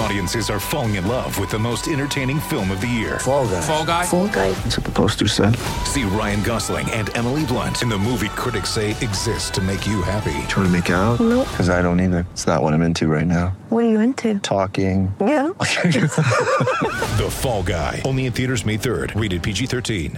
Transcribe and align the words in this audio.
Audiences 0.00 0.48
are 0.48 0.58
falling 0.58 0.94
in 0.94 1.06
love 1.06 1.38
with 1.38 1.50
the 1.50 1.58
most 1.58 1.86
entertaining 1.86 2.40
film 2.40 2.70
of 2.70 2.80
the 2.80 2.86
year. 2.86 3.18
Fall 3.18 3.46
guy. 3.46 3.60
Fall 3.60 3.84
guy. 3.84 4.06
Fall 4.06 4.28
guy. 4.28 4.50
That's 4.52 4.78
what 4.78 4.86
the 4.86 4.92
poster 4.92 5.28
said. 5.28 5.54
See 5.84 6.04
Ryan 6.04 6.42
Gosling 6.42 6.90
and 6.92 7.14
Emily 7.14 7.44
Blunt 7.44 7.82
in 7.82 7.90
the 7.90 7.98
movie 7.98 8.30
critics 8.30 8.70
say 8.70 8.92
exists 8.92 9.50
to 9.50 9.60
make 9.60 9.86
you 9.86 10.00
happy. 10.00 10.32
Trying 10.48 10.64
to 10.66 10.70
make 10.70 10.88
it 10.88 10.94
out? 10.94 11.20
Nope. 11.20 11.46
Because 11.50 11.68
I 11.68 11.82
don't 11.82 12.00
either. 12.00 12.26
It's 12.32 12.46
not 12.46 12.62
what 12.62 12.72
I'm 12.72 12.80
into 12.80 13.08
right 13.08 13.26
now. 13.26 13.48
What 13.68 13.84
are 13.84 13.90
you 13.90 14.00
into? 14.00 14.38
Talking. 14.38 15.14
Yeah. 15.20 15.50
The 17.20 17.28
Fall 17.30 17.62
Guy. 17.62 18.00
Only 18.06 18.24
in 18.24 18.32
theaters 18.32 18.64
May 18.64 18.78
3rd. 18.78 19.20
Rated 19.20 19.42
PG 19.42 19.66
13. 19.66 20.16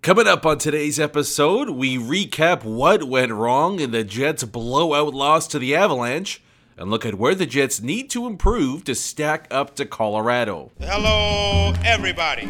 Coming 0.00 0.26
up 0.26 0.46
on 0.46 0.56
today's 0.56 0.98
episode, 0.98 1.68
we 1.68 1.98
recap 1.98 2.64
what 2.64 3.04
went 3.04 3.30
wrong 3.30 3.78
in 3.78 3.90
the 3.90 4.04
Jets' 4.04 4.44
blowout 4.44 5.12
loss 5.12 5.46
to 5.48 5.58
the 5.58 5.76
Avalanche 5.76 6.42
and 6.82 6.90
look 6.90 7.06
at 7.06 7.14
where 7.14 7.36
the 7.36 7.46
Jets 7.46 7.80
need 7.80 8.10
to 8.10 8.26
improve 8.26 8.82
to 8.82 8.92
stack 8.92 9.46
up 9.52 9.76
to 9.76 9.86
Colorado. 9.86 10.72
Hello, 10.80 11.72
everybody. 11.84 12.46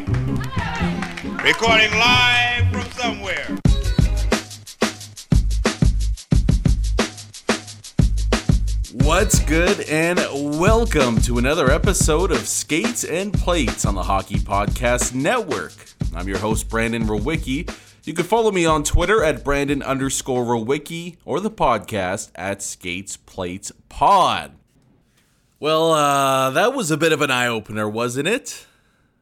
Recording 1.44 1.90
live 1.98 2.72
from 2.72 2.90
somewhere. 2.92 3.58
What's 9.04 9.38
good, 9.40 9.80
and 9.82 10.18
welcome 10.58 11.20
to 11.22 11.36
another 11.36 11.70
episode 11.70 12.30
of 12.30 12.48
Skates 12.48 13.04
and 13.04 13.34
Plates 13.34 13.84
on 13.84 13.94
the 13.94 14.02
Hockey 14.02 14.36
Podcast 14.36 15.12
Network. 15.14 15.74
I'm 16.16 16.26
your 16.26 16.38
host, 16.38 16.70
Brandon 16.70 17.02
Rowicki. 17.02 17.70
You 18.04 18.14
can 18.14 18.24
follow 18.24 18.50
me 18.50 18.66
on 18.66 18.82
Twitter 18.82 19.22
at 19.22 19.44
Brandon 19.44 19.80
underscore 19.80 20.44
Rowicki 20.44 21.18
or 21.24 21.38
the 21.38 21.52
podcast 21.52 22.32
at 22.34 22.60
Skates 22.60 23.16
Plates 23.16 23.70
Pod. 23.88 24.56
Well, 25.60 25.92
uh, 25.92 26.50
that 26.50 26.74
was 26.74 26.90
a 26.90 26.96
bit 26.96 27.12
of 27.12 27.20
an 27.20 27.30
eye 27.30 27.46
opener, 27.46 27.88
wasn't 27.88 28.26
it? 28.26 28.66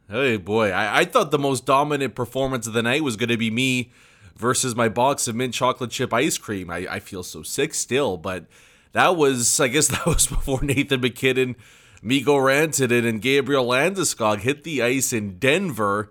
Hey, 0.08 0.38
boy, 0.38 0.70
I-, 0.70 1.00
I 1.00 1.04
thought 1.04 1.30
the 1.30 1.38
most 1.38 1.66
dominant 1.66 2.14
performance 2.14 2.66
of 2.66 2.72
the 2.72 2.82
night 2.82 3.04
was 3.04 3.16
going 3.16 3.28
to 3.28 3.36
be 3.36 3.50
me 3.50 3.92
versus 4.34 4.74
my 4.74 4.88
box 4.88 5.28
of 5.28 5.36
mint 5.36 5.52
chocolate 5.52 5.90
chip 5.90 6.14
ice 6.14 6.38
cream. 6.38 6.70
I, 6.70 6.86
I 6.90 7.00
feel 7.00 7.22
so 7.22 7.42
sick 7.42 7.74
still, 7.74 8.16
but 8.16 8.46
that 8.92 9.14
was, 9.14 9.60
I 9.60 9.68
guess, 9.68 9.88
that 9.88 10.06
was 10.06 10.26
before 10.26 10.62
Nathan 10.62 11.02
MacKinnon, 11.02 11.56
Mikko 12.02 12.38
Rantanen, 12.38 13.06
and 13.06 13.20
Gabriel 13.20 13.66
Landeskog 13.66 14.38
hit 14.38 14.64
the 14.64 14.80
ice 14.80 15.12
in 15.12 15.38
Denver. 15.38 16.10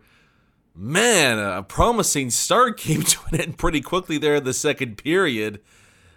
Man, 0.82 1.40
a 1.40 1.62
promising 1.62 2.30
start 2.30 2.78
came 2.80 3.04
to 3.04 3.20
an 3.34 3.42
end 3.42 3.58
pretty 3.58 3.82
quickly 3.82 4.18
there 4.18 4.36
in 4.36 4.46
the 4.46 4.54
second 4.54 4.98
period 4.98 5.60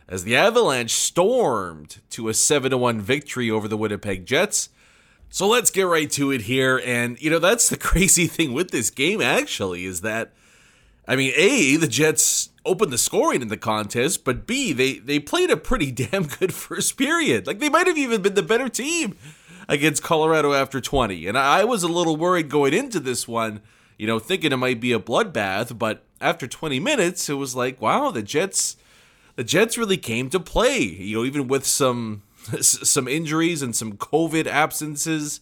as 0.06 0.22
the 0.22 0.36
Avalanche 0.36 0.92
stormed 0.92 2.00
to 2.10 2.28
a 2.28 2.34
7 2.34 2.78
1 2.78 3.00
victory 3.00 3.50
over 3.50 3.66
the 3.66 3.76
Winnipeg 3.76 4.24
Jets. 4.24 4.68
So 5.30 5.48
let's 5.48 5.70
get 5.70 5.88
right 5.88 6.08
to 6.12 6.30
it 6.30 6.42
here. 6.42 6.80
And, 6.84 7.20
you 7.20 7.28
know, 7.28 7.40
that's 7.40 7.68
the 7.68 7.76
crazy 7.76 8.28
thing 8.28 8.52
with 8.52 8.70
this 8.70 8.88
game, 8.90 9.20
actually, 9.20 9.84
is 9.84 10.02
that, 10.02 10.32
I 11.08 11.16
mean, 11.16 11.32
A, 11.34 11.74
the 11.74 11.88
Jets 11.88 12.50
opened 12.64 12.92
the 12.92 12.98
scoring 12.98 13.42
in 13.42 13.48
the 13.48 13.56
contest, 13.56 14.24
but 14.24 14.46
B, 14.46 14.72
they, 14.72 15.00
they 15.00 15.18
played 15.18 15.50
a 15.50 15.56
pretty 15.56 15.90
damn 15.90 16.28
good 16.28 16.54
first 16.54 16.96
period. 16.96 17.48
Like, 17.48 17.58
they 17.58 17.68
might 17.68 17.88
have 17.88 17.98
even 17.98 18.22
been 18.22 18.34
the 18.34 18.44
better 18.44 18.68
team 18.68 19.16
against 19.68 20.04
Colorado 20.04 20.52
after 20.52 20.80
20. 20.80 21.26
And 21.26 21.36
I 21.36 21.64
was 21.64 21.82
a 21.82 21.88
little 21.88 22.16
worried 22.16 22.48
going 22.48 22.74
into 22.74 23.00
this 23.00 23.26
one, 23.26 23.60
you 23.98 24.06
know, 24.06 24.18
thinking 24.18 24.52
it 24.52 24.56
might 24.56 24.80
be 24.80 24.92
a 24.92 24.98
bloodbath, 24.98 25.78
but 25.78 26.04
after 26.20 26.46
20 26.46 26.80
minutes, 26.80 27.28
it 27.28 27.34
was 27.34 27.54
like, 27.54 27.80
wow, 27.80 28.10
the 28.10 28.22
Jets 28.22 28.76
the 29.34 29.44
Jets 29.44 29.78
really 29.78 29.96
came 29.96 30.28
to 30.30 30.40
play. 30.40 30.78
You 30.78 31.18
know, 31.18 31.24
even 31.24 31.48
with 31.48 31.66
some 31.66 32.22
some 32.60 33.08
injuries 33.08 33.62
and 33.62 33.74
some 33.74 33.94
COVID 33.94 34.46
absences, 34.46 35.40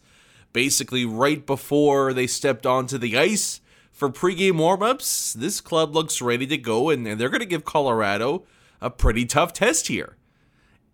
basically 0.53 1.05
right 1.05 1.45
before 1.45 2.13
they 2.13 2.27
stepped 2.27 2.67
onto 2.67 2.99
the 2.99 3.17
ice 3.19 3.61
for 3.93 4.09
pregame 4.09 4.55
warmups, 4.55 5.35
this 5.35 5.61
club 5.61 5.95
looks 5.95 6.23
ready 6.23 6.47
to 6.47 6.57
go, 6.57 6.91
and, 6.91 7.07
and 7.07 7.21
they're 7.21 7.29
going 7.29 7.41
to 7.41 7.47
give 7.47 7.65
Colorado 7.65 8.45
a 8.81 8.91
pretty 8.91 9.27
tough 9.27 9.53
test 9.53 9.89
here. 9.89 10.17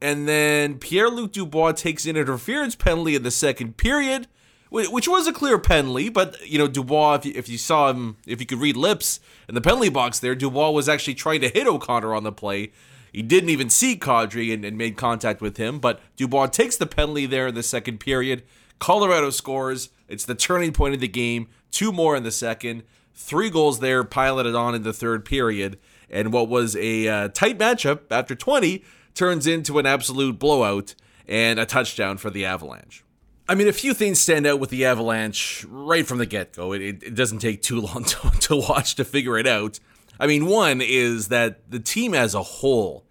And 0.00 0.28
then 0.28 0.78
Pierre 0.78 1.08
Luc 1.08 1.32
Dubois 1.32 1.72
takes 1.72 2.04
an 2.04 2.16
interference 2.16 2.74
penalty 2.74 3.14
in 3.14 3.22
the 3.22 3.30
second 3.30 3.76
period, 3.76 4.26
which 4.70 5.08
was 5.08 5.26
a 5.26 5.32
clear 5.32 5.58
penalty. 5.58 6.08
But 6.08 6.46
you 6.46 6.58
know, 6.58 6.68
Dubois, 6.68 7.14
if 7.14 7.26
you, 7.26 7.32
if 7.34 7.48
you 7.48 7.58
saw 7.58 7.90
him, 7.90 8.16
if 8.26 8.40
you 8.40 8.46
could 8.46 8.60
read 8.60 8.76
lips 8.76 9.20
in 9.48 9.54
the 9.54 9.60
penalty 9.60 9.88
box, 9.88 10.18
there, 10.18 10.34
Dubois 10.34 10.70
was 10.70 10.88
actually 10.88 11.14
trying 11.14 11.40
to 11.42 11.48
hit 11.48 11.66
O'Connor 11.66 12.14
on 12.14 12.24
the 12.24 12.32
play. 12.32 12.72
He 13.12 13.22
didn't 13.22 13.50
even 13.50 13.70
see 13.70 13.96
Kadri 13.96 14.52
and, 14.52 14.64
and 14.64 14.76
made 14.76 14.96
contact 14.96 15.40
with 15.40 15.56
him. 15.56 15.78
But 15.78 16.00
Dubois 16.16 16.48
takes 16.48 16.76
the 16.76 16.86
penalty 16.86 17.26
there 17.26 17.46
in 17.46 17.54
the 17.54 17.62
second 17.62 17.98
period. 17.98 18.42
Colorado 18.78 19.30
scores. 19.30 19.88
It's 20.08 20.24
the 20.24 20.34
turning 20.34 20.72
point 20.72 20.94
of 20.94 21.00
the 21.00 21.08
game. 21.08 21.48
Two 21.70 21.92
more 21.92 22.14
in 22.14 22.24
the 22.24 22.30
second. 22.30 22.82
Three 23.14 23.48
goals 23.48 23.80
there, 23.80 24.04
piloted 24.04 24.54
on 24.54 24.74
in 24.74 24.82
the 24.82 24.92
third 24.92 25.24
period. 25.24 25.78
And 26.10 26.32
what 26.32 26.48
was 26.48 26.76
a 26.76 27.08
uh, 27.08 27.28
tight 27.28 27.58
matchup 27.58 28.00
after 28.10 28.34
20 28.34 28.84
turns 29.14 29.46
into 29.46 29.78
an 29.78 29.86
absolute 29.86 30.38
blowout 30.38 30.94
and 31.26 31.58
a 31.58 31.66
touchdown 31.66 32.18
for 32.18 32.28
the 32.28 32.44
Avalanche. 32.44 33.02
I 33.48 33.54
mean, 33.54 33.68
a 33.68 33.72
few 33.72 33.94
things 33.94 34.20
stand 34.20 34.46
out 34.46 34.58
with 34.58 34.70
the 34.70 34.84
Avalanche 34.84 35.64
right 35.68 36.06
from 36.06 36.18
the 36.18 36.26
get 36.26 36.52
go. 36.52 36.72
It, 36.72 36.82
it, 36.82 37.02
it, 37.02 37.14
doesn't 37.14 37.38
take 37.38 37.62
too 37.62 37.80
long 37.80 38.04
to, 38.06 38.30
to 38.30 38.56
watch 38.56 38.96
to 38.96 39.04
figure 39.04 39.38
it 39.38 39.46
out. 39.46 39.78
I 40.18 40.26
mean, 40.26 40.46
one 40.46 40.80
is 40.80 41.28
that 41.28 41.70
the 41.70 41.78
team 41.78 42.14
as 42.14 42.34
a 42.34 42.42
whole 42.42 43.04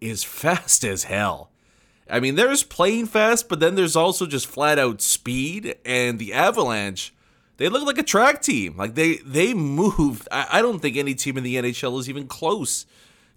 is 0.00 0.24
fast 0.24 0.84
as 0.84 1.04
hell. 1.04 1.50
I 2.10 2.20
mean, 2.20 2.34
there's 2.34 2.62
playing 2.62 3.06
fast, 3.06 3.48
but 3.48 3.60
then 3.60 3.74
there's 3.74 3.96
also 3.96 4.26
just 4.26 4.46
flat 4.46 4.78
out 4.78 5.00
speed. 5.00 5.76
And 5.84 6.18
the 6.18 6.32
Avalanche, 6.32 7.14
they 7.58 7.68
look 7.68 7.86
like 7.86 7.98
a 7.98 8.02
track 8.02 8.42
team. 8.42 8.76
Like 8.76 8.94
they 8.94 9.16
they 9.18 9.54
move. 9.54 10.26
I, 10.30 10.46
I 10.52 10.62
don't 10.62 10.80
think 10.80 10.96
any 10.96 11.14
team 11.14 11.38
in 11.38 11.44
the 11.44 11.56
NHL 11.56 11.98
is 12.00 12.08
even 12.08 12.26
close 12.26 12.86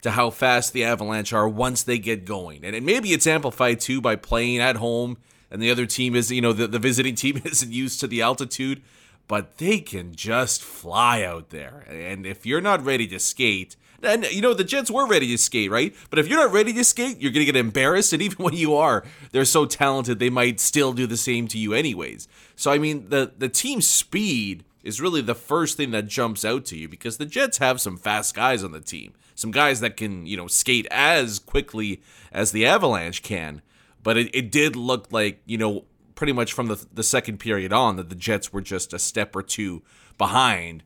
to 0.02 0.12
how 0.12 0.30
fast 0.30 0.74
the 0.74 0.84
Avalanche 0.84 1.32
are 1.32 1.48
once 1.48 1.84
they 1.84 1.98
get 1.98 2.26
going. 2.26 2.64
And, 2.64 2.76
and 2.76 2.86
maybe 2.86 3.14
it's 3.14 3.28
amplified 3.28 3.80
too 3.80 4.02
by 4.02 4.16
playing 4.16 4.60
at 4.60 4.76
home 4.78 5.18
and 5.50 5.62
the 5.62 5.72
other 5.72 5.86
team 5.86 6.16
is, 6.16 6.32
you 6.32 6.42
know, 6.42 6.54
the, 6.54 6.68
the 6.68 6.80
visiting 6.80 7.16
team 7.24 7.42
isn't 7.44 7.72
used 7.72 8.00
to 8.00 8.08
the 8.08 8.22
altitude, 8.22 8.82
but 9.28 9.58
they 9.58 9.80
can 9.80 10.16
just 10.16 10.62
fly 10.64 11.24
out 11.24 11.50
there. 11.50 11.86
And 11.90 12.26
if 12.26 12.46
you're 12.46 12.62
not 12.62 12.84
ready 12.84 13.08
to 13.08 13.20
skate, 13.20 13.76
and 14.04 14.26
you 14.26 14.42
know, 14.42 14.54
the 14.54 14.64
Jets 14.64 14.92
were 14.92 15.08
ready 15.08 15.28
to 15.28 15.38
skate, 15.38 15.72
right? 15.72 15.96
But 16.10 16.20
if 16.20 16.28
you're 16.28 16.40
not 16.40 16.52
ready 16.52 16.74
to 16.74 16.84
skate, 16.84 17.20
you're 17.20 17.32
to 17.32 17.46
get 17.46 17.56
embarrassed. 17.56 18.14
And 18.14 18.22
even 18.22 18.44
when 18.44 18.54
you 18.54 18.76
are, 18.76 19.04
they're 19.32 19.46
so 19.46 19.66
talented, 19.66 20.20
they 20.20 20.30
might 20.30 20.60
still 20.60 20.94
do 20.94 21.08
the 21.08 21.18
same 21.18 21.48
to 21.50 21.58
you, 21.58 21.74
anyways. 21.74 22.28
So, 22.56 22.72
I 22.72 22.78
mean, 22.78 23.10
the, 23.10 23.34
the 23.38 23.50
team 23.50 23.82
speed 23.82 24.64
is 24.84 25.02
really 25.02 25.22
the 25.22 25.34
first 25.34 25.78
thing 25.78 25.92
that 25.92 26.08
jumps 26.08 26.46
out 26.46 26.66
to 26.66 26.78
you 26.78 26.88
because 26.88 27.18
the 27.18 27.26
Jets 27.26 27.58
have 27.58 27.82
some 27.82 27.98
fast 27.98 28.36
guys 28.36 28.64
on 28.64 28.72
the 28.72 28.82
team 28.82 29.14
some 29.36 29.52
guys 29.52 29.82
that 29.82 29.98
can, 29.98 30.26
you 30.26 30.38
know, 30.38 30.48
skate 30.48 30.88
as 30.90 31.40
quickly 31.40 32.02
as 32.32 32.52
the 32.52 32.66
Avalanche 32.66 33.22
can. 33.22 33.62
But 34.06 34.18
it, 34.18 34.36
it 34.36 34.52
did 34.52 34.76
look 34.76 35.12
like, 35.12 35.42
you 35.48 35.58
know, 35.58 35.86
pretty 36.14 36.32
much 36.32 36.54
from 36.54 36.68
the, 36.68 36.86
the 36.94 37.02
second 37.02 37.40
period 37.40 37.74
on 37.74 37.96
that 37.96 38.10
the 38.10 38.16
Jets 38.16 38.54
were 38.54 38.62
just 38.62 38.94
a 38.94 39.00
step 39.00 39.36
or 39.36 39.42
two 39.42 39.82
behind 40.20 40.84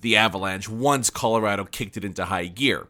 the 0.00 0.16
Avalanche 0.16 0.70
once 0.70 1.10
Colorado 1.10 1.66
kicked 1.66 1.98
it 1.98 2.04
into 2.04 2.24
high 2.24 2.46
gear. 2.46 2.88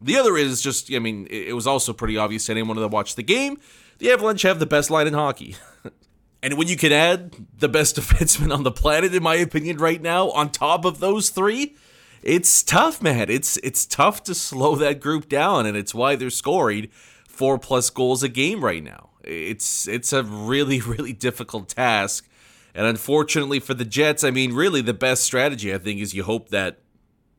The 0.00 0.16
other 0.16 0.38
is 0.38 0.62
just, 0.62 0.90
I 0.90 1.00
mean, 1.00 1.26
it, 1.30 1.54
was 1.54 1.66
also 1.66 1.92
pretty 1.92 2.16
obvious 2.16 2.46
to 2.46 2.52
anyone 2.52 2.78
that 2.78 2.88
watched 2.88 3.16
the 3.16 3.22
game. 3.22 3.58
The 3.98 4.10
Avalanche 4.10 4.40
have 4.40 4.58
the 4.58 4.64
best 4.64 4.90
line 4.90 5.06
in 5.06 5.12
hockey. 5.12 5.56
and 6.42 6.56
when 6.56 6.68
you 6.68 6.78
can 6.78 6.90
add 6.90 7.36
the 7.58 7.68
best 7.68 7.96
defenseman 8.00 8.54
on 8.54 8.62
the 8.62 8.72
planet, 8.72 9.14
in 9.14 9.22
my 9.22 9.34
opinion, 9.34 9.76
right 9.76 10.00
now, 10.00 10.30
on 10.30 10.50
top 10.50 10.86
of 10.86 10.98
those 10.98 11.28
three, 11.28 11.76
it's 12.22 12.62
tough, 12.62 13.02
man. 13.02 13.28
It's 13.28 13.58
it's 13.58 13.84
tough 13.84 14.22
to 14.24 14.34
slow 14.34 14.76
that 14.76 15.00
group 15.00 15.28
down, 15.28 15.64
and 15.64 15.74
it's 15.74 15.94
why 15.94 16.16
they're 16.16 16.28
scoring 16.28 16.88
four 17.26 17.58
plus 17.58 17.88
goals 17.88 18.22
a 18.22 18.28
game 18.28 18.62
right 18.62 18.82
now. 18.84 19.09
It's 19.24 19.86
it's 19.88 20.12
a 20.12 20.22
really 20.22 20.80
really 20.86 21.12
difficult 21.12 21.68
task, 21.68 22.28
and 22.74 22.86
unfortunately 22.86 23.60
for 23.60 23.74
the 23.74 23.84
Jets, 23.84 24.24
I 24.24 24.30
mean, 24.30 24.52
really 24.52 24.80
the 24.80 24.94
best 24.94 25.24
strategy 25.24 25.74
I 25.74 25.78
think 25.78 26.00
is 26.00 26.14
you 26.14 26.24
hope 26.24 26.48
that 26.50 26.78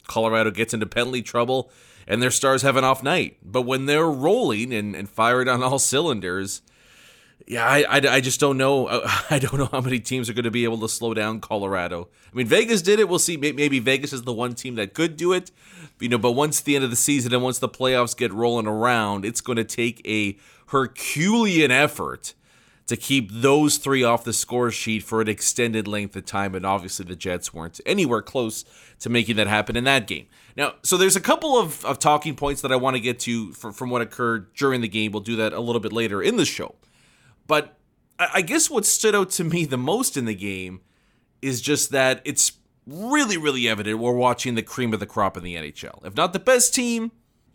Colorado 0.08 0.52
gets 0.52 0.74
into 0.74 0.86
penalty 0.86 1.22
trouble 1.22 1.72
and 2.08 2.22
their 2.22 2.32
stars 2.32 2.62
have 2.62 2.76
an 2.76 2.84
off 2.84 3.04
night. 3.04 3.38
But 3.44 3.62
when 3.64 3.86
they're 3.86 4.10
rolling 4.10 4.74
and, 4.74 4.96
and 4.96 5.10
fired 5.10 5.48
on 5.48 5.64
all 5.64 5.80
cylinders, 5.80 6.62
yeah, 7.48 7.66
I, 7.66 7.84
I, 7.90 8.02
I, 8.10 8.22
just 8.22 8.40
don't 8.40 8.58
know. 8.58 8.88
Uh, 8.88 9.10
I 9.30 9.40
don't 9.40 9.58
know 9.58 9.70
how 9.72 9.82
many 9.82 10.00
teams 10.00 10.30
are 10.30 10.34
going 10.34 10.46
to 10.46 10.52
be 10.52 10.64
able 10.64 10.80
to 10.80 10.90
slow 10.90 11.14
down 11.14 11.40
Colorado. 11.40 12.10
I 12.32 12.36
mean, 12.36 12.48
Vegas 12.48 12.82
did 12.82 13.00
it. 13.00 13.10
We'll 13.10 13.20
see. 13.20 13.38
Maybe 13.38 13.80
Vegas 13.80 14.14
is 14.14 14.24
the 14.24 14.34
one 14.34 14.54
team 14.54 14.76
that 14.76 14.94
could 14.94 15.18
do 15.18 15.34
it. 15.34 15.52
You 16.00 16.10
know, 16.10 16.18
but 16.18 16.32
once 16.32 16.62
the 16.62 16.76
end 16.76 16.84
of 16.84 16.90
the 16.90 16.96
season 16.96 17.34
and 17.34 17.44
once 17.44 17.60
the 17.60 17.70
playoffs 17.70 18.16
get 18.16 18.32
rolling 18.34 18.68
around, 18.68 19.26
it's 19.26 19.42
going 19.42 19.58
to 19.58 19.64
take 19.64 20.02
a 20.08 20.38
Herculean 20.72 21.70
effort 21.72 22.34
to 22.88 22.98
keep 22.98 23.30
those 23.32 23.78
three 23.78 24.04
off 24.04 24.24
the 24.24 24.34
score 24.34 24.72
sheet 24.72 25.04
for 25.04 25.22
an 25.22 25.28
extended 25.28 25.88
length 25.88 26.16
of 26.16 26.26
time. 26.26 26.56
And 26.56 26.66
obviously, 26.66 27.06
the 27.06 27.16
Jets 27.16 27.54
weren't 27.54 27.80
anywhere 27.86 28.22
close 28.22 28.66
to 29.00 29.10
making 29.10 29.36
that 29.38 29.48
happen 29.48 29.76
in 29.76 29.84
that 29.86 30.08
game. 30.08 30.28
Now, 30.58 30.74
so 30.84 30.98
there's 30.98 31.16
a 31.16 31.22
couple 31.22 31.58
of, 31.58 31.86
of 31.86 32.00
talking 32.00 32.36
points 32.36 32.62
that 32.62 32.72
I 32.72 32.76
want 32.76 32.96
to 32.96 33.00
get 33.00 33.20
to 33.22 33.54
for, 33.54 33.72
from 33.72 33.90
what 33.90 34.02
occurred 34.02 34.54
during 34.54 34.82
the 34.82 34.88
game. 34.88 35.12
We'll 35.12 35.22
do 35.22 35.36
that 35.38 35.54
a 35.54 35.60
little 35.60 35.80
bit 35.80 35.94
later 35.94 36.22
in 36.22 36.38
the 36.38 36.46
show. 36.46 36.76
But 37.48 37.78
I 38.20 38.42
guess 38.42 38.70
what 38.70 38.86
stood 38.86 39.16
out 39.16 39.30
to 39.32 39.44
me 39.44 39.66
the 39.66 39.78
most 39.78 40.16
in 40.16 40.26
the 40.26 40.36
game 40.36 40.82
is 41.42 41.60
just 41.60 41.92
that 41.92 42.22
it's 42.24 42.54
really, 42.86 43.38
really 43.38 43.68
evident 43.68 44.00
we're 44.00 44.14
watching 44.14 44.56
the 44.56 44.62
cream 44.62 44.94
of 44.94 45.00
the 45.00 45.06
crop 45.06 45.38
in 45.38 45.44
the 45.44 45.56
NHL. 45.56 46.06
If 46.06 46.16
not 46.16 46.34
the 46.34 46.40
best 46.40 46.74
team, 46.76 47.12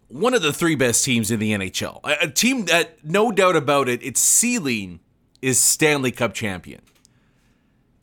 one 0.08 0.34
of 0.34 0.42
the 0.42 0.52
three 0.52 0.74
best 0.74 1.04
teams 1.04 1.30
in 1.30 1.40
the 1.40 1.52
NHL. 1.52 2.00
A, 2.04 2.28
team 2.28 2.66
that, 2.66 3.04
no 3.04 3.32
doubt 3.32 3.56
about 3.56 3.88
it, 3.88 4.02
its 4.02 4.20
ceiling 4.20 5.00
is 5.42 5.58
Stanley 5.58 6.12
Cup 6.12 6.34
champion. 6.34 6.82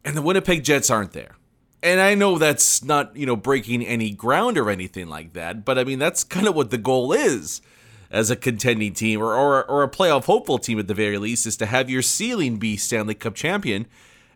And 0.03 0.17
the 0.17 0.21
Winnipeg 0.21 0.63
Jets 0.63 0.89
aren't 0.89 1.13
there. 1.13 1.35
And 1.81 1.99
I 1.99 2.15
know 2.15 2.37
that's 2.37 2.83
not, 2.83 3.15
you 3.15 3.25
know, 3.25 3.35
breaking 3.35 3.85
any 3.85 4.11
ground 4.11 4.57
or 4.57 4.69
anything 4.69 5.07
like 5.07 5.33
that, 5.33 5.65
but 5.65 5.77
I 5.77 5.83
mean, 5.83 5.99
that's 5.99 6.23
kind 6.23 6.47
of 6.47 6.55
what 6.55 6.71
the 6.71 6.77
goal 6.77 7.11
is 7.11 7.61
as 8.09 8.29
a 8.29 8.35
contending 8.35 8.93
team 8.93 9.21
or, 9.21 9.33
or, 9.33 9.65
or 9.65 9.83
a 9.83 9.89
playoff 9.89 10.25
hopeful 10.25 10.59
team 10.59 10.79
at 10.79 10.87
the 10.87 10.93
very 10.93 11.17
least 11.17 11.45
is 11.45 11.57
to 11.57 11.65
have 11.65 11.89
your 11.89 12.01
ceiling 12.01 12.57
be 12.57 12.77
Stanley 12.77 13.15
Cup 13.15 13.33
champion. 13.33 13.87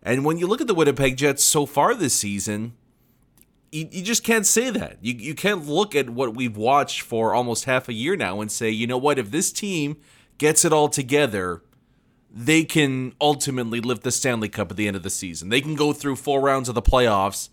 And 0.02 0.26
when 0.26 0.38
you 0.38 0.48
look 0.48 0.62
at 0.62 0.68
the 0.68 0.74
Winnipeg 0.74 1.16
Jets 1.16 1.44
so 1.44 1.66
far 1.66 1.94
this 1.94 2.16
season, 2.16 2.74
you, 3.72 3.88
you 3.92 4.04
just 4.04 4.24
can't 4.24 4.46
say 4.46 4.70
that. 4.70 4.98
You, 5.02 5.14
you 5.14 5.36
can't 5.36 5.68
look 5.68 5.96
at 5.96 6.10
what 6.10 6.36
we've 6.36 6.58
watched 6.58 7.02
for 7.02 7.34
almost 7.34 7.66
half 7.66 7.90
a 7.90 7.94
year 7.94 8.16
now 8.16 8.42
and 8.42 8.52
say, 8.52 8.70
you 8.70 8.88
know 8.88 8.98
what, 8.98 9.20
if 9.20 9.32
this 9.32 9.52
team 9.52 9.98
gets 10.38 10.64
it 10.64 10.72
all 10.72 10.90
together, 10.90 11.62
they 12.32 12.64
can 12.64 13.14
ultimately 13.20 13.82
lift 13.82 14.04
the 14.04 14.12
Stanley 14.12 14.50
Cup 14.50 14.72
at 14.72 14.78
the 14.78 14.88
end 14.88 14.96
of 14.96 15.04
the 15.04 15.10
season. 15.10 15.50
They 15.50 15.62
can 15.62 15.76
go 15.76 15.94
through 15.94 16.18
four 16.18 16.42
rounds 16.42 16.70
of 16.70 16.76
the 16.76 16.82
playoffs 16.82 17.50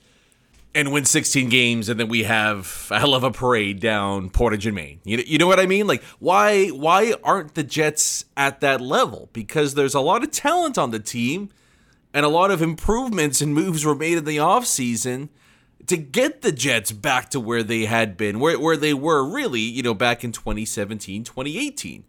and 0.75 0.93
win 0.93 1.05
16 1.05 1.49
games 1.49 1.89
and 1.89 2.01
then 2.01 2.09
we 2.09 2.25
have 2.25 2.89
a 2.91 2.99
hell 2.99 3.15
of 3.15 3.23
a 3.23 3.31
parade 3.31 3.79
down 3.79 4.29
Portage 4.29 4.67
and 4.67 4.75
Main. 4.75 5.01
You, 5.05 5.23
you 5.25 5.39
know 5.39 5.47
what 5.47 5.61
I 5.61 5.67
mean? 5.67 5.87
Like 5.87 6.03
why 6.19 6.69
why 6.69 7.15
aren't 7.23 7.55
the 7.55 7.63
Jets 7.63 8.25
at 8.37 8.61
that 8.61 8.81
level? 8.81 9.31
Because 9.33 9.75
there's 9.75 9.95
a 9.95 10.01
lot 10.01 10.25
of 10.25 10.33
talent 10.33 10.77
on 10.77 10.91
the 10.91 10.99
team 10.99 11.51
and 12.13 12.27
a 12.27 12.29
lot 12.29 12.51
of 12.51 12.61
improvements 12.61 13.41
and 13.41 13.55
moves 13.55 13.85
were 13.85 13.95
made 13.95 14.19
in 14.19 14.25
the 14.25 14.39
offseason 14.39 15.29
to 15.87 15.97
get 15.97 16.43
the 16.43 16.53
Jets 16.53 16.93
back 16.93 17.31
to 17.31 17.41
where 17.41 17.63
they 17.63 17.85
had 17.85 18.17
been, 18.17 18.41
where, 18.41 18.59
where 18.59 18.77
they 18.77 18.95
were 18.95 19.25
really, 19.25 19.61
you 19.61 19.83
know, 19.83 19.95
back 19.95 20.25
in 20.25 20.33
2017, 20.33 21.25
2018. 21.25 22.05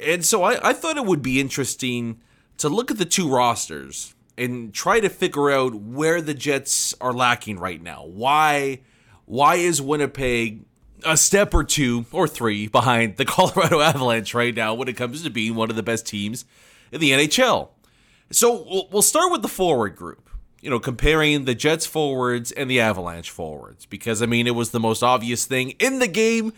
And 0.00 0.24
so 0.24 0.42
I, 0.42 0.70
I 0.70 0.72
thought 0.72 0.96
it 0.96 1.04
would 1.04 1.22
be 1.22 1.40
interesting 1.40 2.20
to 2.58 2.68
look 2.68 2.90
at 2.90 2.98
the 2.98 3.04
two 3.04 3.28
rosters 3.28 4.14
and 4.36 4.72
try 4.72 5.00
to 5.00 5.08
figure 5.08 5.50
out 5.50 5.74
where 5.74 6.20
the 6.20 6.34
Jets 6.34 6.94
are 7.00 7.12
lacking 7.12 7.58
right 7.58 7.82
now. 7.82 8.04
Why 8.04 8.80
why 9.26 9.56
is 9.56 9.82
Winnipeg 9.82 10.64
a 11.04 11.16
step 11.16 11.52
or 11.52 11.62
two 11.62 12.06
or 12.12 12.26
three 12.26 12.66
behind 12.66 13.16
the 13.16 13.24
Colorado 13.26 13.80
Avalanche 13.80 14.32
right 14.32 14.54
now 14.54 14.74
when 14.74 14.88
it 14.88 14.96
comes 14.96 15.22
to 15.22 15.30
being 15.30 15.54
one 15.54 15.70
of 15.70 15.76
the 15.76 15.82
best 15.82 16.06
teams 16.06 16.44
in 16.92 17.00
the 17.00 17.10
NHL? 17.10 17.70
So 18.30 18.86
we'll 18.90 19.02
start 19.02 19.32
with 19.32 19.42
the 19.42 19.48
forward 19.48 19.96
group. 19.96 20.27
You 20.60 20.70
know, 20.70 20.80
comparing 20.80 21.44
the 21.44 21.54
Jets 21.54 21.86
forwards 21.86 22.50
and 22.52 22.70
the 22.70 22.80
Avalanche 22.80 23.30
forwards 23.30 23.86
because 23.86 24.22
I 24.22 24.26
mean 24.26 24.46
it 24.46 24.54
was 24.54 24.70
the 24.70 24.80
most 24.80 25.02
obvious 25.02 25.46
thing 25.46 25.70
in 25.78 26.00
the 26.00 26.08
game 26.08 26.52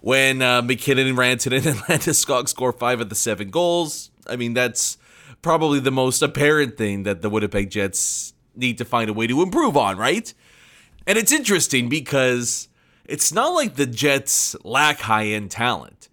when 0.00 0.42
uh, 0.42 0.60
MacKinnon, 0.60 1.14
Rantanen, 1.14 1.64
and 1.64 1.78
Landeskog 1.80 2.48
score 2.48 2.72
five 2.72 3.00
of 3.00 3.08
the 3.08 3.14
seven 3.14 3.50
goals. 3.50 4.10
I 4.26 4.36
mean 4.36 4.54
that's 4.54 4.98
probably 5.40 5.78
the 5.78 5.92
most 5.92 6.22
apparent 6.22 6.76
thing 6.76 7.04
that 7.04 7.22
the 7.22 7.30
Winnipeg 7.30 7.70
Jets 7.70 8.34
need 8.56 8.78
to 8.78 8.84
find 8.84 9.10
a 9.10 9.12
way 9.12 9.26
to 9.26 9.42
improve 9.42 9.76
on, 9.76 9.96
right? 9.98 10.32
And 11.06 11.18
it's 11.18 11.32
interesting 11.32 11.88
because 11.88 12.68
it's 13.04 13.32
not 13.32 13.48
like 13.48 13.74
the 13.74 13.86
Jets 13.86 14.56
lack 14.64 15.00
high 15.00 15.26
end 15.26 15.50
talent. 15.50 16.08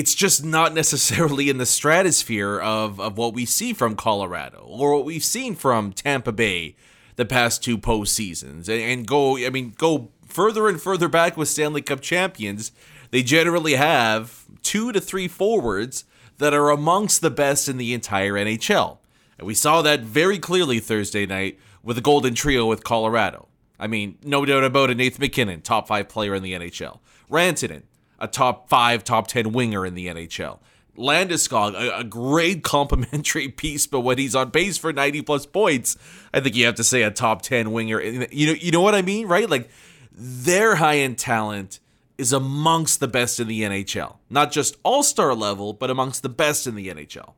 It's 0.00 0.14
just 0.14 0.42
not 0.42 0.72
necessarily 0.72 1.50
in 1.50 1.58
the 1.58 1.66
stratosphere 1.66 2.58
of, 2.58 2.98
of 2.98 3.18
what 3.18 3.34
we 3.34 3.44
see 3.44 3.74
from 3.74 3.96
Colorado 3.96 4.64
or 4.66 4.94
what 4.94 5.04
we've 5.04 5.22
seen 5.22 5.54
from 5.54 5.92
Tampa 5.92 6.32
Bay 6.32 6.74
the 7.16 7.26
past 7.26 7.62
two 7.62 7.76
postseasons. 7.76 8.66
And, 8.70 8.80
and 8.80 9.06
go, 9.06 9.36
I 9.36 9.50
mean, 9.50 9.74
go 9.76 10.08
further 10.24 10.70
and 10.70 10.80
further 10.80 11.06
back 11.06 11.36
with 11.36 11.50
Stanley 11.50 11.82
Cup 11.82 12.00
champions. 12.00 12.72
They 13.10 13.22
generally 13.22 13.74
have 13.74 14.46
two 14.62 14.90
to 14.90 15.02
three 15.02 15.28
forwards 15.28 16.06
that 16.38 16.54
are 16.54 16.70
amongst 16.70 17.20
the 17.20 17.28
best 17.28 17.68
in 17.68 17.76
the 17.76 17.92
entire 17.92 18.32
NHL. 18.32 19.00
And 19.36 19.46
we 19.46 19.52
saw 19.52 19.82
that 19.82 20.00
very 20.00 20.38
clearly 20.38 20.80
Thursday 20.80 21.26
night 21.26 21.58
with 21.82 21.96
the 21.96 22.02
Golden 22.02 22.34
Trio 22.34 22.64
with 22.64 22.84
Colorado. 22.84 23.48
I 23.78 23.86
mean, 23.86 24.16
no 24.24 24.46
doubt 24.46 24.64
about 24.64 24.88
it, 24.88 24.96
Nathan 24.96 25.20
MacKinnon, 25.20 25.60
top 25.60 25.88
five 25.88 26.08
player 26.08 26.34
in 26.34 26.42
the 26.42 26.54
NHL. 26.54 27.00
Rantanen, 27.30 27.82
a 28.20 28.28
top 28.28 28.68
five, 28.68 29.04
top 29.04 29.26
10 29.26 29.52
winger 29.52 29.86
in 29.86 29.94
the 29.94 30.08
NHL. 30.08 30.58
Landeskog, 30.96 31.74
a, 31.74 31.98
a, 31.98 32.04
great 32.04 32.62
complimentary 32.62 33.48
piece, 33.48 33.86
but 33.86 34.00
when 34.00 34.18
he's 34.18 34.34
on 34.34 34.50
pace 34.50 34.76
for 34.76 34.92
90 34.92 35.22
plus 35.22 35.46
points, 35.46 35.96
I 36.34 36.40
think 36.40 36.54
you 36.54 36.66
have 36.66 36.74
to 36.76 36.84
say 36.84 37.02
a 37.02 37.10
top 37.10 37.42
10 37.42 37.72
winger. 37.72 38.00
You 38.00 38.46
know, 38.48 38.52
you 38.52 38.70
know 38.70 38.82
what 38.82 38.94
I 38.94 39.02
mean, 39.02 39.26
right? 39.26 39.48
Like, 39.48 39.70
their 40.12 40.76
high 40.76 40.98
end 40.98 41.18
talent 41.18 41.80
is 42.18 42.32
amongst 42.34 43.00
the 43.00 43.08
best 43.08 43.40
in 43.40 43.48
the 43.48 43.62
NHL. 43.62 44.16
Not 44.28 44.52
just 44.52 44.76
all 44.82 45.02
star 45.02 45.34
level, 45.34 45.72
but 45.72 45.88
amongst 45.88 46.22
the 46.22 46.28
best 46.28 46.66
in 46.66 46.74
the 46.74 46.88
NHL. 46.88 47.32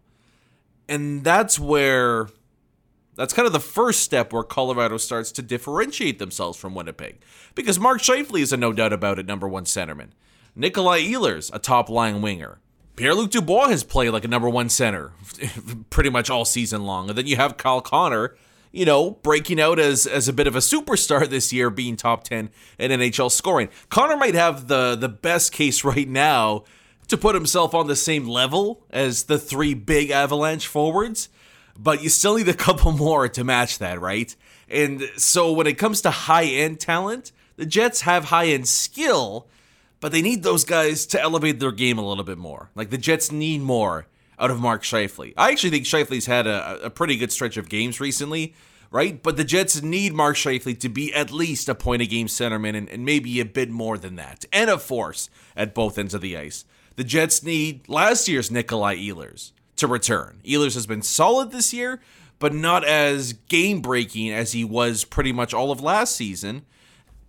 And 0.88 1.22
that's 1.22 1.56
where, 1.56 2.28
that's 3.14 3.32
kind 3.32 3.46
of 3.46 3.52
the 3.52 3.60
first 3.60 4.00
step 4.00 4.32
where 4.32 4.42
Colorado 4.42 4.96
starts 4.96 5.30
to 5.32 5.42
differentiate 5.42 6.18
themselves 6.18 6.58
from 6.58 6.74
Winnipeg. 6.74 7.20
Because 7.54 7.78
Mark 7.78 8.00
Scheifele 8.00 8.40
is 8.40 8.52
a 8.52 8.56
no 8.56 8.72
doubt 8.72 8.92
about 8.92 9.20
it 9.20 9.26
number 9.26 9.46
one 9.46 9.64
centerman. 9.64 10.08
Nikolai 10.54 11.00
Ehlers, 11.00 11.50
a 11.54 11.58
top 11.58 11.88
line 11.88 12.22
winger. 12.22 12.58
Pierre 12.96 13.14
Luc 13.14 13.30
Dubois 13.30 13.68
has 13.68 13.84
played 13.84 14.10
like 14.10 14.24
a 14.24 14.28
number 14.28 14.48
one 14.48 14.68
center 14.68 15.12
pretty 15.90 16.10
much 16.10 16.28
all 16.28 16.44
season 16.44 16.84
long. 16.84 17.08
And 17.08 17.16
then 17.16 17.26
you 17.26 17.36
have 17.36 17.56
Kyle 17.56 17.80
Connor, 17.80 18.36
you 18.70 18.84
know, 18.84 19.12
breaking 19.12 19.60
out 19.60 19.78
as 19.78 20.06
as 20.06 20.28
a 20.28 20.32
bit 20.32 20.46
of 20.46 20.54
a 20.54 20.60
superstar 20.60 21.28
this 21.28 21.52
year, 21.52 21.70
being 21.70 21.96
top 21.96 22.24
10 22.24 22.50
in 22.78 22.90
NHL 22.90 23.30
scoring. 23.30 23.70
Connor 23.88 24.16
might 24.16 24.34
have 24.34 24.68
the 24.68 24.94
the 24.94 25.08
best 25.08 25.52
case 25.52 25.84
right 25.84 26.08
now 26.08 26.64
to 27.08 27.16
put 27.16 27.34
himself 27.34 27.74
on 27.74 27.88
the 27.88 27.96
same 27.96 28.26
level 28.26 28.84
as 28.90 29.24
the 29.24 29.38
three 29.38 29.74
big 29.74 30.10
Avalanche 30.10 30.66
forwards, 30.66 31.28
but 31.78 32.02
you 32.02 32.08
still 32.08 32.36
need 32.36 32.48
a 32.48 32.54
couple 32.68 32.92
more 32.92 33.28
to 33.28 33.42
match 33.44 33.78
that, 33.78 34.00
right? 34.00 34.34
And 34.68 35.02
so 35.16 35.52
when 35.52 35.66
it 35.66 35.76
comes 35.76 36.00
to 36.02 36.10
high-end 36.10 36.80
talent, 36.80 37.32
the 37.56 37.66
Jets 37.66 38.02
have 38.02 38.26
high-end 38.26 38.66
skill, 38.66 39.46
but 40.02 40.10
they 40.10 40.20
need 40.20 40.42
those 40.42 40.64
guys 40.64 41.06
to 41.06 41.22
elevate 41.22 41.60
their 41.60 41.70
game 41.70 41.96
a 41.96 42.06
little 42.06 42.24
bit 42.24 42.36
more. 42.36 42.70
Like 42.74 42.90
the 42.90 42.98
Jets 42.98 43.30
need 43.30 43.60
more 43.60 44.08
out 44.36 44.50
of 44.50 44.60
Mark 44.60 44.82
Scheifele. 44.82 45.32
I 45.36 45.52
actually 45.52 45.70
think 45.70 45.86
Scheifele's 45.86 46.26
had 46.26 46.48
a, 46.48 46.86
a 46.86 46.90
pretty 46.90 47.16
good 47.16 47.30
stretch 47.30 47.56
of 47.56 47.68
games 47.68 48.00
recently, 48.00 48.52
right? 48.90 49.22
But 49.22 49.36
the 49.36 49.44
Jets 49.44 49.80
need 49.80 50.12
Mark 50.12 50.34
Scheifele 50.34 50.78
to 50.80 50.88
be 50.88 51.14
at 51.14 51.30
least 51.30 51.68
a 51.68 51.74
point 51.76 52.02
a 52.02 52.06
game 52.06 52.26
centerman 52.26 52.76
and, 52.76 52.88
and 52.88 53.04
maybe 53.04 53.38
a 53.38 53.44
bit 53.44 53.70
more 53.70 53.96
than 53.96 54.16
that, 54.16 54.44
and 54.52 54.68
a 54.68 54.76
force 54.76 55.30
at 55.56 55.72
both 55.72 55.96
ends 55.96 56.14
of 56.14 56.20
the 56.20 56.36
ice. 56.36 56.64
The 56.96 57.04
Jets 57.04 57.44
need 57.44 57.88
last 57.88 58.26
year's 58.26 58.50
Nikolai 58.50 58.96
Ehlers 58.96 59.52
to 59.76 59.86
return. 59.86 60.40
Ehlers 60.44 60.74
has 60.74 60.86
been 60.88 61.02
solid 61.02 61.52
this 61.52 61.72
year, 61.72 62.00
but 62.40 62.52
not 62.52 62.84
as 62.84 63.34
game 63.34 63.80
breaking 63.80 64.32
as 64.32 64.50
he 64.50 64.64
was 64.64 65.04
pretty 65.04 65.30
much 65.30 65.54
all 65.54 65.70
of 65.70 65.80
last 65.80 66.16
season. 66.16 66.66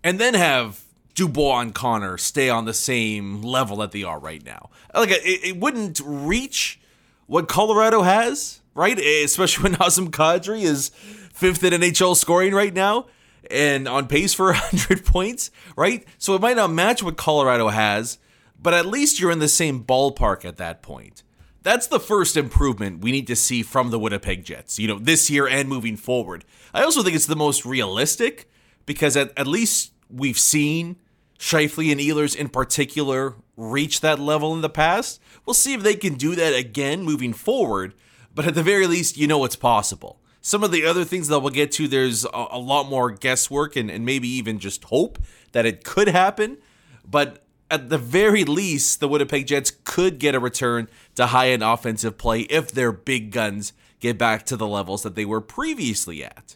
And 0.04 0.20
then 0.20 0.34
have 0.34 0.84
Dubois 1.16 1.60
and 1.60 1.76
Connor 1.76 2.18
stay 2.18 2.50
on 2.50 2.66
the 2.66 2.74
same 2.74 3.42
level 3.42 3.78
that 3.78 3.92
they 3.92 4.04
are 4.04 4.20
right 4.20 4.44
now. 4.44 4.70
Like 4.94 5.12
it, 5.12 5.24
it 5.24 5.58
wouldn't 5.58 6.02
reach 6.04 6.80
what 7.28 7.48
Colorado 7.48 8.02
has, 8.02 8.62
right? 8.74 8.98
Especially 8.98 9.64
when 9.70 9.76
Nazem 9.76 10.10
Kadri 10.10 10.64
is 10.64 10.90
fifth 11.34 11.64
in 11.64 11.74
NHL 11.74 12.16
scoring 12.16 12.54
right 12.54 12.74
now 12.74 13.08
and 13.50 13.88
on 13.88 14.08
pace 14.08 14.34
for 14.34 14.46
100 14.54 15.06
points, 15.06 15.52
right? 15.76 16.06
So 16.18 16.36
it 16.36 16.42
might 16.42 16.56
not 16.56 16.72
match 16.72 17.04
what 17.04 17.18
Colorado 17.18 17.70
has, 17.70 18.18
but 18.62 18.74
at 18.74 18.86
least 18.86 19.20
you're 19.20 19.32
in 19.32 19.40
the 19.40 19.48
same 19.48 19.84
ballpark 19.84 20.46
at 20.46 20.58
that 20.58 20.82
point. 20.82 21.24
That's 21.64 21.88
the 21.88 22.00
first 22.00 22.36
improvement 22.36 23.02
we 23.02 23.12
need 23.12 23.28
to 23.28 23.38
see 23.38 23.64
from 23.64 23.90
the 23.90 24.00
Winnipeg 24.00 24.44
Jets, 24.44 24.80
you 24.80 24.88
know, 24.88 25.00
this 25.00 25.30
year 25.30 25.48
and 25.48 25.70
moving 25.70 25.96
forward. 25.96 26.44
I 26.74 26.84
also 26.84 27.04
think 27.04 27.16
it's 27.16 27.26
the 27.26 27.38
most 27.38 27.66
realistic 27.66 28.50
because 28.86 29.16
at, 29.16 29.32
at 29.38 29.48
least 29.48 29.94
we've 30.10 30.38
seen 30.38 30.98
Scheifele 31.44 31.92
and 31.92 32.00
Ehlers 32.00 32.38
in 32.38 32.48
particular 32.48 33.36
reached 33.58 34.02
that 34.02 34.18
level 34.18 34.54
in 34.54 34.62
the 34.62 34.70
past. 34.70 35.22
We'll 35.46 35.54
see 35.54 35.74
if 35.74 35.84
they 35.84 35.96
can 35.96 36.14
do 36.14 36.36
that 36.36 36.56
again 36.56 37.04
moving 37.04 37.34
forward, 37.34 37.94
but 38.34 38.48
at 38.48 38.56
the 38.56 38.64
very 38.64 38.88
least, 38.88 39.18
you 39.18 39.28
know 39.28 39.44
it's 39.44 39.58
possible. 39.58 40.22
Some 40.40 40.64
of 40.64 40.72
the 40.72 40.86
other 40.86 41.04
things 41.04 41.28
that 41.28 41.42
we'll 41.42 41.52
get 41.52 41.74
to, 41.74 41.90
there's 41.90 42.24
a, 42.24 42.48
a 42.52 42.58
lot 42.58 42.88
more 42.88 43.12
guesswork 43.12 43.76
and, 43.76 43.92
and 43.92 44.06
maybe 44.06 44.30
even 44.30 44.58
just 44.58 44.86
hope 44.86 45.20
that 45.52 45.66
it 45.66 45.84
could 45.84 46.08
happen. 46.08 46.60
But 47.04 47.44
at 47.70 47.90
the 47.90 47.98
very 47.98 48.46
least, 48.46 49.02
the 49.02 49.10
Winnipeg 49.10 49.46
Jets 49.46 49.74
could 49.84 50.20
get 50.20 50.36
a 50.36 50.40
return 50.40 50.88
to 51.16 51.28
high 51.28 51.50
end 51.50 51.62
offensive 51.62 52.18
play 52.18 52.42
if 52.44 52.72
their 52.72 52.94
big 52.94 53.32
guns 53.32 53.74
get 54.00 54.18
back 54.18 54.46
to 54.46 54.56
the 54.56 54.68
levels 54.68 55.04
that 55.04 55.16
they 55.16 55.26
were 55.26 55.42
previously 55.42 56.24
at. 56.24 56.56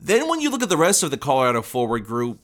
Then, 0.00 0.28
when 0.28 0.40
you 0.40 0.48
look 0.48 0.62
at 0.62 0.68
the 0.68 0.76
rest 0.76 1.02
of 1.02 1.10
the 1.10 1.16
Colorado 1.16 1.62
forward 1.62 2.04
group, 2.06 2.38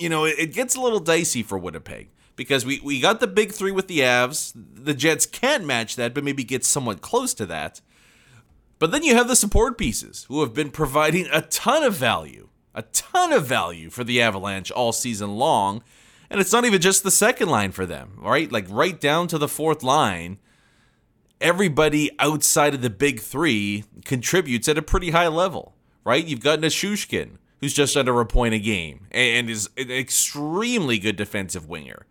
you 0.00 0.08
know, 0.08 0.24
it, 0.24 0.36
it 0.38 0.52
gets 0.52 0.74
a 0.74 0.80
little 0.80 1.00
dicey 1.00 1.42
for 1.42 1.58
Winnipeg 1.58 2.08
because 2.36 2.64
we, 2.64 2.80
we 2.80 3.00
got 3.00 3.20
the 3.20 3.26
big 3.26 3.52
three 3.52 3.72
with 3.72 3.86
the 3.86 4.00
Avs. 4.00 4.52
The 4.54 4.94
Jets 4.94 5.26
can't 5.26 5.64
match 5.64 5.96
that, 5.96 6.14
but 6.14 6.24
maybe 6.24 6.42
get 6.42 6.64
somewhat 6.64 7.00
close 7.00 7.34
to 7.34 7.46
that. 7.46 7.80
But 8.78 8.92
then 8.92 9.02
you 9.02 9.14
have 9.14 9.28
the 9.28 9.36
support 9.36 9.76
pieces 9.76 10.24
who 10.28 10.40
have 10.40 10.54
been 10.54 10.70
providing 10.70 11.28
a 11.30 11.42
ton 11.42 11.82
of 11.82 11.94
value, 11.94 12.48
a 12.74 12.82
ton 12.82 13.32
of 13.32 13.44
value 13.44 13.90
for 13.90 14.04
the 14.04 14.22
Avalanche 14.22 14.70
all 14.70 14.92
season 14.92 15.36
long. 15.36 15.82
And 16.30 16.40
it's 16.40 16.52
not 16.52 16.64
even 16.64 16.80
just 16.80 17.02
the 17.02 17.10
second 17.10 17.50
line 17.50 17.72
for 17.72 17.84
them, 17.84 18.12
right? 18.16 18.50
Like 18.50 18.66
right 18.70 18.98
down 18.98 19.28
to 19.28 19.38
the 19.38 19.48
fourth 19.48 19.82
line, 19.82 20.38
everybody 21.40 22.10
outside 22.18 22.72
of 22.72 22.80
the 22.80 22.88
big 22.88 23.20
three 23.20 23.84
contributes 24.04 24.68
at 24.68 24.78
a 24.78 24.82
pretty 24.82 25.10
high 25.10 25.28
level, 25.28 25.74
right? 26.04 26.24
You've 26.24 26.40
got 26.40 26.60
Nichushkin, 26.60 27.36
who's 27.60 27.74
just 27.74 27.96
under 27.96 28.20
a 28.20 28.26
point 28.26 28.54
a 28.54 28.58
game 28.58 29.06
and 29.10 29.48
is 29.48 29.68
an 29.76 29.90
extremely 29.90 30.98
good 30.98 31.16
defensive 31.16 31.68
winger. 31.68 32.06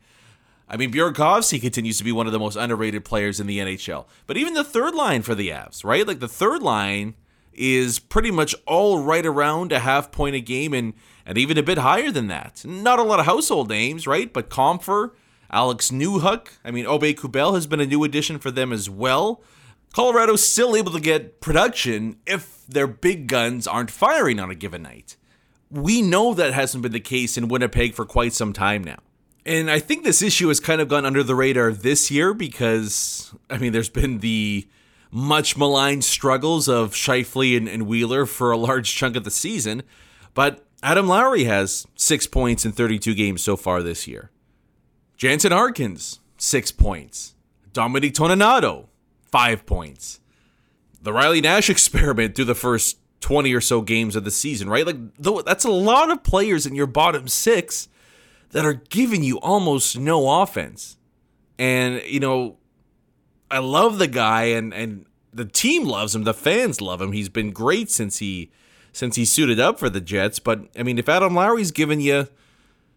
I 0.68 0.78
mean, 0.78 0.92
Burakovsky 0.92 1.60
continues 1.60 1.98
to 1.98 2.04
be 2.04 2.12
one 2.12 2.28
of 2.28 2.34
the 2.34 2.40
most 2.40 2.56
underrated 2.56 3.04
players 3.04 3.40
in 3.40 3.48
the 3.48 3.58
NHL. 3.58 4.06
But 4.28 4.38
even 4.38 4.54
the 4.54 4.64
third 4.64 4.94
line 4.94 5.24
for 5.24 5.34
the 5.34 5.50
Avs, 5.50 5.84
right? 5.84 6.06
Like 6.08 6.20
the 6.20 6.28
third 6.28 6.62
line 6.62 7.16
is 7.54 7.98
pretty 7.98 8.30
much 8.30 8.56
all 8.68 9.00
right 9.00 9.26
around 9.26 9.72
a 9.72 9.80
half 9.80 10.12
point 10.12 10.36
a 10.36 10.40
game 10.40 10.74
and, 10.74 10.94
and 11.26 11.38
even 11.38 11.58
a 11.58 11.64
bit 11.64 11.80
higher 11.80 12.12
than 12.12 12.28
that. 12.28 12.64
Not 12.64 13.00
a 13.00 13.04
lot 13.04 13.20
of 13.20 13.26
household 13.26 13.70
names, 13.70 14.06
right? 14.06 14.32
But 14.32 14.52
Compher, 14.52 15.12
Alex 15.50 15.90
Newhook, 15.90 16.50
I 16.64 16.70
mean, 16.70 16.86
Aube-Kubel 16.86 17.56
has 17.56 17.66
been 17.66 17.80
a 17.80 17.86
new 17.88 18.04
addition 18.04 18.38
for 18.38 18.52
them 18.52 18.72
as 18.72 18.90
well. 18.90 19.42
Colorado's 19.94 20.46
still 20.46 20.76
able 20.76 20.92
to 20.92 21.00
get 21.00 21.42
production 21.42 22.18
if 22.28 22.64
their 22.68 22.86
big 22.86 23.26
guns 23.26 23.66
aren't 23.66 23.90
firing 23.90 24.40
on 24.40 24.52
a 24.52 24.56
given 24.56 24.84
night. 24.84 25.18
We 25.72 26.02
know 26.02 26.34
that 26.34 26.54
hasn't 26.54 26.82
been 26.82 26.92
the 26.92 27.00
case 27.00 27.38
in 27.38 27.48
Winnipeg 27.48 27.94
for 27.94 28.06
quite 28.06 28.34
some 28.34 28.54
time 28.54 28.84
now. 28.84 28.98
And 29.46 29.70
I 29.70 29.80
think 29.80 30.04
this 30.04 30.22
issue 30.22 30.48
has 30.50 30.60
kind 30.60 30.82
of 30.82 30.88
gone 30.88 31.06
under 31.06 31.24
the 31.24 31.36
radar 31.36 31.72
this 31.72 32.12
year 32.12 32.34
because, 32.34 33.34
I 33.50 33.58
mean, 33.58 33.72
there's 33.72 33.90
been 33.90 34.20
the 34.20 34.68
much 35.12 35.58
maligned 35.58 36.04
struggles 36.04 36.68
of 36.68 36.94
Scheifele 36.94 37.58
and, 37.58 37.68
and 37.68 37.88
Wheeler 37.88 38.26
for 38.26 38.52
a 38.52 38.58
large 38.58 38.96
chunk 38.96 39.16
of 39.16 39.24
the 39.24 39.32
season. 39.32 39.84
But 40.34 40.66
Adam 40.84 41.08
Lowry 41.08 41.46
has 41.46 41.86
six 41.96 42.28
points 42.28 42.66
in 42.66 42.72
32 42.72 43.14
games 43.16 43.42
so 43.42 43.56
far 43.56 43.82
this 43.82 44.08
year. 44.08 44.32
Jansen 45.18 45.52
Harkins, 45.52 46.20
six 46.38 46.72
points. 46.72 47.36
Dominic 47.74 48.14
Toninato, 48.14 48.88
five 49.32 49.66
points. 49.66 50.20
The 51.02 51.14
Riley 51.14 51.42
Nash 51.42 51.70
experiment 51.72 52.36
through 52.36 52.46
the 52.46 52.56
first 52.56 52.99
20 53.22 53.54
or 53.54 53.62
so 53.62 53.82
games 53.82 54.16
of 54.16 54.24
the 54.24 54.32
season, 54.32 54.70
right? 54.70 54.86
Like, 54.86 54.98
that's 55.46 55.66
a 55.66 55.72
lot 55.72 56.10
of 56.10 56.24
players 56.24 56.66
in 56.66 56.76
your 56.76 56.88
bottom 56.88 57.28
six 57.28 57.90
that 58.52 58.66
are 58.66 58.74
giving 58.74 59.24
you 59.24 59.40
almost 59.40 59.98
no 59.98 60.42
offense. 60.42 60.98
And, 61.58 62.02
you 62.06 62.20
know, 62.20 62.58
I 63.52 63.60
love 63.60 63.98
the 63.98 64.08
guy 64.08 64.44
and 64.46 64.74
and 64.74 65.06
the 65.34 65.46
team 65.46 65.86
loves 65.86 66.16
him, 66.16 66.24
the 66.24 66.34
fans 66.34 66.82
love 66.82 67.02
him. 67.02 67.12
He's 67.12 67.30
been 67.30 67.52
great 67.52 67.90
since 67.92 68.20
he 68.20 68.52
since 68.92 69.16
he 69.16 69.26
suited 69.26 69.60
up 69.60 69.80
for 69.80 69.90
the 69.90 70.02
Jets, 70.02 70.40
but 70.40 70.68
I 70.78 70.84
mean, 70.84 70.98
if 70.98 71.08
Adam 71.08 71.36
Lowry's 71.36 71.72
giving 71.72 72.02
you 72.02 72.28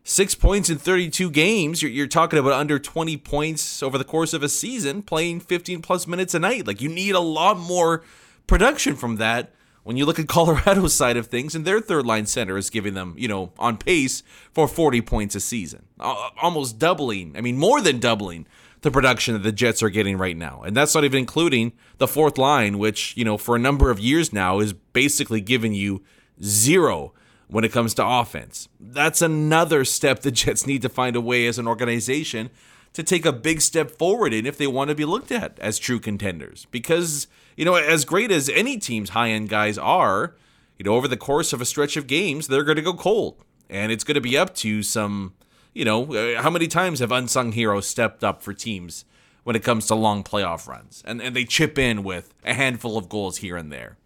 6 0.05 0.35
points 0.37 0.71
in 0.71 0.79
32 0.79 1.31
games, 1.31 1.83
you're, 1.83 1.91
you're 1.91 2.07
talking 2.07 2.39
about 2.39 2.55
under 2.55 2.79
20 2.79 3.19
points 3.19 3.83
over 3.83 3.99
the 3.99 4.05
course 4.05 4.33
of 4.33 4.43
a 4.43 4.49
season 4.49 5.03
playing 5.03 5.41
15 5.41 5.83
plus 5.83 6.07
minutes 6.07 6.35
a 6.35 6.39
night. 6.39 6.67
Like 6.67 6.81
you 6.81 6.89
need 6.89 7.15
a 7.15 7.21
lot 7.21 7.59
more 7.59 8.03
production 8.47 8.97
from 8.97 9.17
that 9.17 9.53
when 9.85 9.97
you 9.97 10.07
look 10.07 10.19
at 10.19 10.29
Colorado's 10.29 10.95
side 10.95 11.17
of 11.17 11.27
things, 11.27 11.55
and 11.55 11.65
their 11.65 11.81
third 11.81 12.07
line 12.07 12.27
center 12.27 12.57
is 12.57 12.71
giving 12.71 12.95
them, 12.95 13.15
you 13.17 13.29
know, 13.29 13.53
on 13.59 13.77
pace 13.77 14.23
for 14.53 14.69
40 14.69 15.01
points 15.03 15.35
a 15.35 15.41
season, 15.41 15.87
almost 16.01 16.79
doubling, 16.79 17.37
I 17.37 17.41
mean, 17.41 17.59
more 17.59 17.81
than 17.81 17.99
doubling 17.99 18.47
the 18.83 18.91
production 18.91 19.35
that 19.35 19.43
the 19.43 19.53
Jets 19.53 19.83
are 19.83 19.91
getting 19.91 20.19
right 20.19 20.37
now. 20.37 20.63
And 20.63 20.77
that's 20.77 20.95
not 20.95 21.05
even 21.05 21.21
including 21.21 21.73
the 21.99 22.09
fourth 22.09 22.37
line, 22.37 22.79
which, 22.79 23.17
you 23.17 23.25
know, 23.25 23.39
for 23.39 23.57
a 23.57 23.61
number 23.61 23.91
of 23.91 24.01
years 24.01 24.33
now 24.33 24.59
is 24.59 24.73
basically 24.73 25.41
giving 25.41 25.73
you 25.73 26.03
zero 26.43 27.13
when 27.47 27.65
it 27.65 27.73
comes 27.73 27.95
to 27.95 28.07
offense. 28.07 28.69
That's 28.81 29.23
another 29.23 29.85
step 29.85 30.21
the 30.21 30.31
Jets 30.33 30.67
need 30.67 30.83
to 30.83 30.89
find 30.89 31.15
a 31.15 31.21
way 31.21 31.47
as 31.47 31.59
an 31.59 31.69
organization 31.69 32.51
to 32.93 33.03
take 33.03 33.25
a 33.25 33.33
big 33.33 33.61
step 33.61 33.91
forward 33.91 34.33
in 34.33 34.47
if 34.47 34.59
they 34.59 34.67
want 34.67 34.89
to 34.89 34.95
be 34.95 35.05
looked 35.05 35.31
at 35.31 35.59
as 35.61 35.79
true 35.79 36.01
contenders. 36.01 36.67
Because, 36.71 37.27
you 37.57 37.65
know, 37.65 37.75
as 37.75 38.05
great 38.05 38.31
as 38.31 38.49
any 38.49 38.79
team's 38.79 39.11
high 39.11 39.31
end 39.31 39.49
guys 39.49 39.79
are, 39.79 40.35
you 40.79 40.85
know, 40.85 40.95
over 40.95 41.09
the 41.09 41.17
course 41.17 41.53
of 41.53 41.61
a 41.61 41.65
stretch 41.65 41.97
of 41.97 42.07
games, 42.07 42.49
they're 42.49 42.65
going 42.65 42.77
to 42.77 42.83
go 42.83 42.95
cold. 42.95 43.45
And 43.69 43.93
it's 43.93 44.05
going 44.05 44.17
to 44.17 44.21
be 44.21 44.37
up 44.37 44.55
to 44.57 44.83
some, 44.83 45.35
you 45.73 45.85
know, 45.85 46.15
uh, 46.15 46.43
how 46.43 46.51
many 46.51 46.69
times 46.69 47.01
have 47.01 47.13
unsung 47.13 47.53
heroes 47.53 47.87
stepped 47.87 48.25
up 48.25 48.43
for 48.43 48.53
teams 48.53 49.05
when 49.45 49.57
it 49.57 49.63
comes 49.63 49.87
to 49.87 49.95
long 49.95 50.25
playoff 50.25 50.67
runs? 50.67 51.03
And, 51.07 51.23
and 51.23 51.35
they 51.35 51.45
chip 51.45 51.79
in 51.79 52.03
with 52.03 52.35
a 52.45 52.55
handful 52.55 52.99
of 52.99 53.09
goals 53.09 53.39
here 53.39 53.57
and 53.57 53.73
there. 53.73 53.97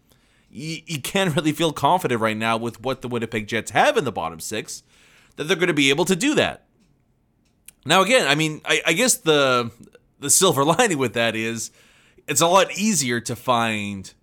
You, 0.49 0.81
you 0.85 1.01
can't 1.01 1.35
really 1.35 1.51
feel 1.51 1.73
confident 1.73 2.21
right 2.21 2.37
now 2.37 2.57
with 2.57 2.81
what 2.81 3.01
the 3.01 3.07
Winnipeg 3.07 3.47
Jets 3.47 3.71
have 3.71 3.97
in 3.97 4.05
the 4.05 4.11
bottom 4.11 4.39
six 4.39 4.83
that 5.35 5.45
they're 5.45 5.57
going 5.57 5.67
to 5.67 5.73
be 5.73 5.89
able 5.89 6.05
to 6.05 6.15
do 6.15 6.35
that. 6.35 6.65
Now, 7.85 8.01
again, 8.01 8.27
I 8.27 8.35
mean, 8.35 8.61
I, 8.65 8.81
I 8.87 8.93
guess 8.93 9.15
the 9.15 9.71
the 10.19 10.29
silver 10.29 10.65
lining 10.77 10.97
with 10.97 11.13
that 11.13 11.35
is 11.35 11.71
it's 12.27 12.41
a 12.41 12.47
lot 12.47 12.77
easier 12.77 13.19
to 13.21 13.35
find 13.35 14.13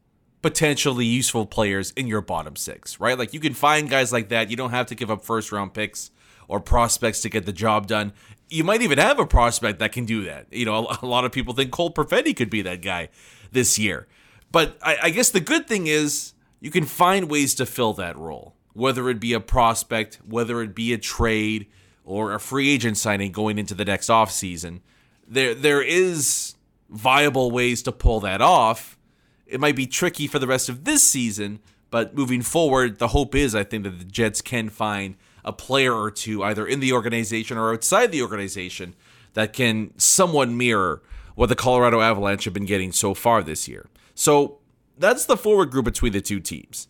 potentially 0.42 1.06
useful 1.06 1.46
players 1.46 1.90
in 1.92 2.06
your 2.06 2.20
bottom 2.20 2.54
six, 2.54 3.00
right? 3.00 3.18
Like 3.18 3.32
you 3.32 3.40
can 3.40 3.54
find 3.54 3.88
guys 3.88 4.12
like 4.12 4.28
that. 4.28 4.50
You 4.50 4.56
don't 4.56 4.70
have 4.70 4.87
to 4.87 4.94
give 4.94 5.11
up 5.11 5.25
first 5.25 5.50
round 5.50 5.73
picks 5.73 6.11
or 6.49 6.61
prospects 6.61 7.23
to 7.23 7.30
get 7.30 7.46
the 7.46 7.52
job 7.52 7.87
done. 7.87 8.12
You 8.50 8.62
might 8.62 8.82
even 8.82 8.99
have 8.99 9.18
a 9.18 9.26
prospect 9.26 9.78
that 9.78 9.92
can 9.92 10.04
do 10.04 10.25
that. 10.25 10.46
You 10.50 10.66
know, 10.66 10.87
a, 11.02 11.06
lot 11.06 11.25
of 11.25 11.32
people 11.32 11.54
think 11.54 11.70
Cole 11.70 11.92
Perfetti 11.92 12.37
could 12.37 12.50
be 12.50 12.61
that 12.62 12.82
guy 12.82 13.08
this 13.52 13.78
year. 13.78 14.06
But 14.52 14.76
I, 14.82 14.99
I 15.04 15.11
guess 15.11 15.30
the 15.30 15.40
good 15.40 15.66
thing 15.66 15.87
is 15.87 16.34
you 16.61 16.70
can 16.70 16.84
find 16.84 17.30
ways 17.30 17.54
to 17.54 17.66
fill 17.66 17.94
that 17.94 18.16
role, 18.18 18.54
whether 18.75 19.08
it 19.08 19.20
be 19.20 19.32
a 19.32 19.40
prospect, 19.40 20.20
whether 20.28 20.61
it 20.61 20.75
be 20.75 20.92
a 20.92 20.99
trade 20.99 21.68
or 22.04 22.34
a 22.34 22.38
free 22.38 22.68
agent 22.68 22.99
signing 22.99 23.32
going 23.32 23.58
into 23.58 23.75
the 23.75 23.84
next 23.84 24.08
offseason, 24.08 24.80
there 25.26 25.54
there 25.54 25.80
is 25.80 26.54
viable 26.88 27.50
ways 27.50 27.83
to 27.83 27.93
pull 27.93 28.21
that 28.21 28.41
off. 28.41 28.99
It 29.47 29.61
might 29.61 29.76
be 29.76 29.87
tricky 29.87 30.26
for 30.26 30.38
the 30.38 30.47
rest 30.47 30.69
of 30.69 30.85
this 30.85 31.03
season, 31.03 31.61
but 31.91 32.14
moving 32.14 32.43
forward, 32.43 32.99
the 32.99 33.09
hope 33.09 33.35
is 33.35 33.55
I 33.55 33.64
think 33.64 33.85
that 33.85 33.99
the 33.99 34.05
Jets 34.05 34.41
can 34.41 34.69
find 34.69 35.17
a 35.45 35.53
player 35.53 35.95
or 35.95 36.11
two 36.11 36.43
either 36.43 36.67
in 36.67 36.81
the 36.81 36.93
organization 36.93 37.59
or 37.59 37.73
outside 37.73 38.11
the 38.11 38.23
organization 38.23 38.95
that 39.35 39.53
can 39.53 39.97
somewhat 39.99 40.49
mirror 40.49 41.03
what 41.35 41.49
the 41.49 41.57
Colorado 41.57 42.00
Avalanche 42.00 42.45
have 42.45 42.55
been 42.55 42.64
getting 42.64 42.93
so 42.93 43.12
far 43.12 43.43
this 43.43 43.69
year. 43.69 43.88
So 44.14 44.59
that's 44.97 45.26
the 45.26 45.37
forward 45.37 45.71
group 45.71 45.85
between 45.85 46.12
the 46.12 46.21
two 46.21 46.41
teams 46.41 46.88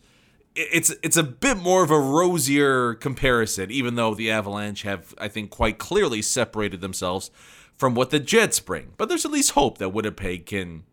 it's 0.54 0.94
it's 1.02 1.16
a 1.16 1.22
bit 1.22 1.56
more 1.56 1.82
of 1.82 1.90
a 1.90 1.98
rosier 1.98 2.94
comparison, 2.94 3.70
even 3.70 3.96
though 3.96 4.14
the 4.14 4.30
Avalanche 4.30 4.82
have, 4.82 5.14
I 5.18 5.28
think, 5.28 5.50
quite 5.50 5.78
clearly 5.78 6.22
separated 6.22 6.80
themselves 6.80 7.30
from 7.76 7.94
what 7.94 8.10
the 8.10 8.20
Jets 8.20 8.60
bring. 8.60 8.92
But 8.96 9.08
there's 9.08 9.24
at 9.24 9.30
least 9.30 9.52
hope 9.52 9.78
that 9.78 9.90
Winnipeg 9.90 10.46
can 10.46 10.84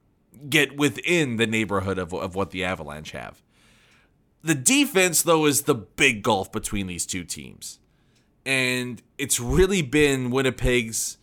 get 0.49 0.75
within 0.77 1.37
the 1.37 1.47
neighborhood 1.47 1.97
of, 1.97 2.13
of 2.13 2.35
what 2.35 2.51
the 2.51 2.63
Avalanche 2.63 3.11
have. 3.11 3.41
The 4.43 4.55
defense, 4.55 5.21
though, 5.21 5.45
is 5.45 5.63
the 5.63 5.75
big 5.75 6.23
gulf 6.23 6.51
between 6.51 6.87
these 6.87 7.05
two 7.05 7.23
teams. 7.23 7.79
And 8.45 9.01
it's 9.17 9.39
really 9.39 9.83
been 9.83 10.31
Winnipeg's 10.31 11.17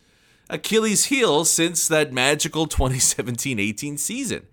Achilles 0.49 1.05
heel 1.05 1.43
since 1.45 1.87
that 1.87 2.13
magical 2.13 2.65
2017 2.67 3.59
18 3.59 3.97
season. 3.97 4.47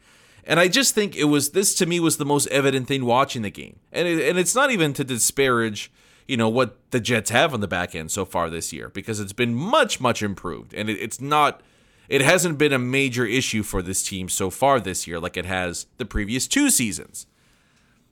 And 0.45 0.61
I 0.61 0.69
just 0.69 0.95
think 0.95 1.17
it 1.17 1.25
was 1.25 1.51
this 1.51 1.75
to 1.77 1.87
me 1.87 1.99
was 1.99 2.19
the 2.19 2.25
most 2.25 2.47
evident 2.49 2.87
thing 2.87 3.05
watching 3.05 3.43
the 3.43 3.51
game. 3.51 3.81
And 3.93 4.07
it, 4.07 4.29
and 4.29 4.39
it's 4.39 4.55
not 4.55 4.71
even 4.71 4.93
to 4.95 5.05
disparage, 5.05 5.91
you 6.29 6.37
know, 6.37 6.49
what 6.49 6.79
the 6.91 7.01
Jets 7.01 7.31
have 7.31 7.55
on 7.55 7.61
the 7.61 7.69
back 7.69 7.95
end 7.95 8.11
so 8.11 8.25
far 8.25 8.51
this 8.51 8.73
year 8.73 8.89
because 8.89 9.21
it's 9.21 9.33
been 9.33 9.55
much 9.55 10.01
much 10.01 10.23
improved 10.23 10.75
and 10.75 10.91
it, 10.91 10.95
it's 10.95 11.21
not 11.21 11.63
it 12.09 12.21
hasn't 12.21 12.59
been 12.59 12.73
a 12.73 12.79
major 12.79 13.25
issue 13.25 13.63
for 13.63 13.83
this 13.83 14.03
team 14.03 14.29
so 14.29 14.51
far 14.51 14.81
this 14.81 15.07
year 15.07 15.19
like 15.19 15.37
it 15.37 15.47
has 15.47 15.87
the 15.99 16.05
previous 16.05 16.47
two 16.47 16.71
seasons. 16.71 17.27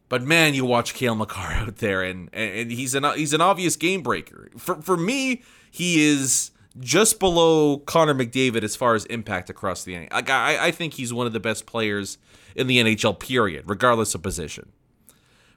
But 0.08 0.22
man, 0.22 0.54
you 0.54 0.64
watch 0.64 0.94
Cale 0.94 1.14
Makar 1.14 1.52
out 1.52 1.76
there, 1.76 2.02
and 2.02 2.28
and 2.32 2.70
he's 2.70 2.94
an 2.94 3.04
he's 3.16 3.32
an 3.32 3.40
obvious 3.40 3.76
game 3.76 4.02
breaker. 4.02 4.48
For 4.56 4.80
for 4.80 4.96
me, 4.96 5.42
he 5.70 6.06
is 6.06 6.50
just 6.80 7.18
below 7.18 7.78
Connor 7.78 8.14
McDavid 8.14 8.62
as 8.62 8.76
far 8.76 8.94
as 8.94 9.04
impact 9.06 9.48
across 9.48 9.84
the 9.84 9.94
NHL. 9.94 10.12
Like 10.12 10.30
I, 10.30 10.66
I 10.66 10.70
think 10.70 10.94
he's 10.94 11.12
one 11.12 11.26
of 11.26 11.32
the 11.32 11.40
best 11.40 11.66
players 11.66 12.18
in 12.54 12.66
the 12.66 12.78
NHL. 12.78 13.18
Period, 13.18 13.64
regardless 13.66 14.14
of 14.14 14.22
position. 14.22 14.70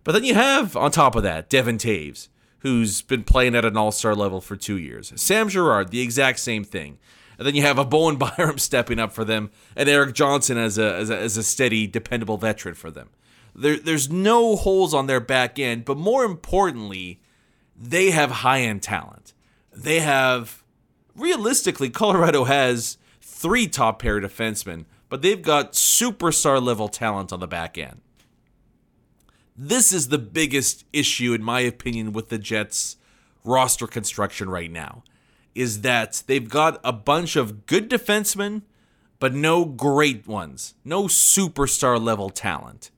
But 0.04 0.14
then 0.14 0.24
you 0.24 0.36
have 0.36 0.78
on 0.78 0.92
top 0.92 1.16
of 1.16 1.24
that 1.24 1.50
Devon 1.50 1.78
Toews, 1.78 2.30
who's 2.68 3.02
been 3.02 3.24
playing 3.24 3.56
at 3.56 3.66
an 3.66 3.78
All 3.78 3.92
Star 3.92 4.14
level 4.14 4.42
for 4.42 4.56
two 4.56 4.78
years. 4.78 5.14
Sam 5.16 5.48
Girard, 5.48 5.90
the 5.90 6.02
exact 6.02 6.40
same 6.40 6.64
thing. 6.64 6.98
And 7.38 7.48
then 7.48 7.56
you 7.56 7.62
have 7.62 7.78
a 7.78 7.86
Bowen 7.86 8.16
Byram 8.18 8.58
stepping 8.58 9.00
up 9.00 9.14
for 9.14 9.24
them, 9.24 9.52
and 9.76 9.88
Erik 9.88 10.14
Johnson 10.14 10.58
as 10.58 10.78
a, 10.78 10.96
as 10.96 11.10
a, 11.10 11.18
as 11.18 11.38
a 11.38 11.44
steady, 11.44 11.88
dependable 11.88 12.38
veteran 12.38 12.76
for 12.76 12.92
them. 12.92 13.10
There, 13.56 13.78
there's 13.78 14.10
no 14.10 14.56
holes 14.56 14.94
on 14.94 15.08
their 15.08 15.20
back 15.20 15.58
end, 15.58 15.86
but 15.86 15.98
more 15.98 16.24
importantly, 16.26 17.22
they 17.76 18.12
have 18.12 18.32
high 18.32 18.62
end 18.62 18.84
talent. 18.84 19.34
They 19.72 20.00
have, 20.00 20.64
realistically, 21.16 21.90
Colorado 21.90 22.44
has 22.44 22.98
three 23.22 23.68
top 23.68 24.00
pair 24.00 24.20
defensemen, 24.20 24.86
but 25.10 25.22
they've 25.22 25.42
got 25.42 25.72
superstar 25.74 26.62
level 26.62 26.90
talent 26.90 27.32
on 27.32 27.40
the 27.40 27.48
back 27.48 27.78
end. 27.78 28.02
This 29.58 29.92
is 29.92 30.10
the 30.10 30.18
biggest 30.18 30.86
issue, 30.94 31.34
in 31.34 31.44
my 31.44 31.62
opinion, 31.62 32.14
with 32.14 32.30
the 32.30 32.38
Jets 32.38 32.98
roster 33.44 33.88
construction 33.88 34.50
right 34.50 34.72
now. 34.72 35.04
Is 35.56 35.82
that 35.82 36.24
they've 36.28 36.48
got 36.48 36.80
a 36.84 36.94
bunch 36.94 37.36
of 37.36 37.66
good 37.66 37.90
defensemen, 37.90 38.62
but 39.20 39.34
no 39.34 39.66
great 39.66 40.28
ones, 40.28 40.76
no 40.86 41.06
superstar 41.06 42.00
level 42.00 42.30
talent 42.30 42.92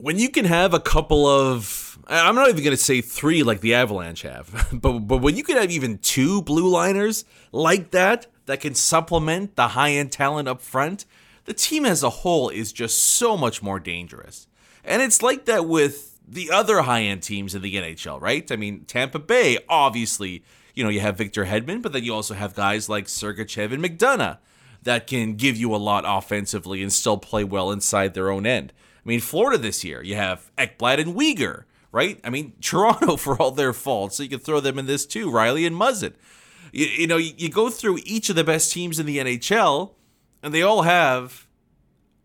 when 0.00 0.18
you 0.18 0.30
can 0.30 0.46
have 0.46 0.72
a 0.72 0.80
couple 0.80 1.26
of 1.26 1.98
I'm 2.08 2.34
not 2.34 2.48
even 2.48 2.64
going 2.64 2.76
to 2.76 2.82
say 2.82 3.00
3 3.00 3.42
like 3.42 3.60
the 3.60 3.74
Avalanche 3.74 4.22
have, 4.22 4.68
but 4.72 5.00
but 5.00 5.18
when 5.18 5.36
you 5.36 5.44
can 5.44 5.56
have 5.56 5.70
even 5.70 5.98
two 5.98 6.42
blue 6.42 6.68
liners 6.68 7.24
like 7.52 7.90
that 7.90 8.26
that 8.46 8.60
can 8.60 8.74
supplement 8.74 9.56
the 9.56 9.68
high-end 9.68 10.10
talent 10.10 10.48
up 10.48 10.60
front, 10.60 11.04
the 11.44 11.52
team 11.52 11.84
as 11.84 12.02
a 12.02 12.10
whole 12.10 12.48
is 12.48 12.72
just 12.72 13.02
so 13.02 13.36
much 13.36 13.62
more 13.62 13.78
dangerous. 13.78 14.48
And 14.84 15.02
it's 15.02 15.22
like 15.22 15.44
that 15.46 15.66
with 15.66 16.18
the 16.26 16.50
other 16.50 16.82
high-end 16.82 17.22
teams 17.22 17.54
in 17.54 17.62
the 17.62 17.74
NHL, 17.74 18.20
right? 18.20 18.50
I 18.50 18.56
mean, 18.56 18.84
Tampa 18.84 19.18
Bay 19.18 19.58
obviously, 19.68 20.44
you 20.74 20.84
know, 20.84 20.90
you 20.90 21.00
have 21.00 21.18
Victor 21.18 21.44
Hedman, 21.44 21.82
but 21.82 21.92
then 21.92 22.04
you 22.04 22.14
also 22.14 22.34
have 22.34 22.54
guys 22.54 22.88
like 22.88 23.06
Sergachev 23.06 23.72
and 23.72 23.82
McDonagh 23.84 24.38
that 24.82 25.06
can 25.06 25.34
give 25.34 25.56
you 25.56 25.74
a 25.74 25.76
lot 25.76 26.04
offensively 26.06 26.82
and 26.82 26.92
still 26.92 27.18
play 27.18 27.44
well 27.44 27.70
inside 27.70 28.14
their 28.14 28.30
own 28.30 28.46
end. 28.46 28.72
I 29.04 29.08
mean, 29.08 29.20
Florida 29.20 29.58
this 29.58 29.84
year, 29.84 30.02
you 30.02 30.14
have 30.14 30.50
Ekblad 30.56 31.00
and 31.00 31.14
Weegar, 31.14 31.64
right? 31.92 32.20
I 32.22 32.30
mean, 32.30 32.52
Toronto 32.60 33.16
for 33.16 33.40
all 33.40 33.50
their 33.50 33.72
faults, 33.72 34.16
so 34.16 34.22
you 34.22 34.28
can 34.28 34.38
throw 34.38 34.60
them 34.60 34.78
in 34.78 34.86
this 34.86 35.06
too. 35.06 35.30
Rielly 35.30 35.66
and 35.66 35.76
Muzzin. 35.76 36.14
You, 36.72 36.86
you 36.86 37.06
know, 37.06 37.16
you, 37.16 37.32
you 37.36 37.48
go 37.48 37.70
through 37.70 37.98
each 38.04 38.30
of 38.30 38.36
the 38.36 38.44
best 38.44 38.72
teams 38.72 38.98
in 38.98 39.06
the 39.06 39.18
NHL, 39.18 39.92
and 40.42 40.54
they 40.54 40.62
all 40.62 40.82
have, 40.82 41.46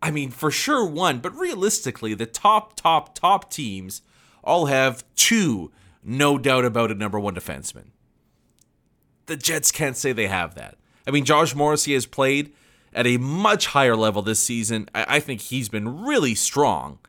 I 0.06 0.12
mean, 0.12 0.30
for 0.30 0.52
sure 0.52 0.86
one, 0.86 1.18
but 1.18 1.36
realistically, 1.36 2.14
the 2.14 2.26
top, 2.26 2.76
top, 2.76 3.16
top 3.16 3.50
teams 3.50 4.02
all 4.44 4.66
have 4.66 5.04
two, 5.16 5.72
no 6.04 6.38
doubt 6.38 6.64
about 6.64 6.92
it, 6.92 6.96
number 6.96 7.18
one 7.18 7.34
defenseman. 7.34 7.86
The 9.26 9.36
Jets 9.36 9.72
can't 9.72 9.96
say 9.96 10.12
they 10.12 10.28
have 10.28 10.54
that. 10.54 10.76
I 11.08 11.10
mean, 11.10 11.24
Josh 11.24 11.56
Morrissey 11.56 11.92
has 11.94 12.06
played 12.06 12.52
at 12.92 13.04
a 13.04 13.16
much 13.16 13.66
higher 13.66 13.96
level 13.96 14.22
this 14.22 14.38
season. 14.38 14.88
I, 14.94 15.16
I 15.16 15.20
think 15.20 15.40
he's 15.40 15.68
been 15.68 16.04
really 16.04 16.36
strong. 16.36 17.00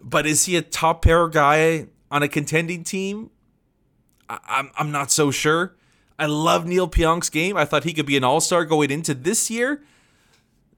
But 0.00 0.24
is 0.24 0.44
he 0.44 0.54
a 0.54 0.62
top 0.62 1.02
pair 1.02 1.26
guy 1.26 1.88
on 2.08 2.22
a 2.22 2.28
contending 2.28 2.84
team? 2.84 3.30
I, 4.28 4.38
I'm, 4.46 4.70
I'm 4.76 4.92
not 4.92 5.10
so 5.10 5.32
sure. 5.32 5.74
I 6.20 6.26
love 6.26 6.66
Neal 6.66 6.86
Pionk's 6.86 7.30
game. 7.30 7.56
I 7.56 7.64
thought 7.64 7.82
he 7.82 7.92
could 7.92 8.06
be 8.06 8.16
an 8.16 8.22
all 8.22 8.40
star 8.40 8.64
going 8.64 8.92
into 8.92 9.12
this 9.12 9.50
year. 9.50 9.82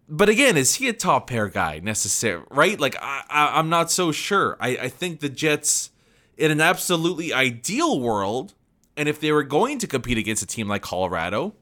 But 0.09 0.29
again, 0.29 0.57
is 0.57 0.77
he 0.77 0.89
a 0.89 0.93
top 0.93 1.29
pair 1.29 1.49
guy 1.49 1.81
necessarily? 1.83 2.47
Right? 2.51 2.79
Like, 2.79 2.97
I, 3.01 3.23
I, 3.29 3.59
am 3.59 3.69
not 3.69 3.91
so 3.91 4.13
sure. 4.13 4.57
I, 4.61 4.77
I 4.77 4.89
think 4.89 5.21
the 5.21 5.29
Jets, 5.29 5.91
in 6.37 6.51
an 6.51 6.61
absolutely 6.61 7.33
ideal 7.33 7.99
world, 7.99 8.55
and 8.97 9.09
if 9.09 9.19
they 9.21 9.33
were 9.33 9.43
going 9.43 9.79
to 9.79 9.87
compete 9.87 10.19
against 10.19 10.43
a 10.43 10.47
team 10.47 10.69
like 10.69 10.83
Colorado, 10.83 11.55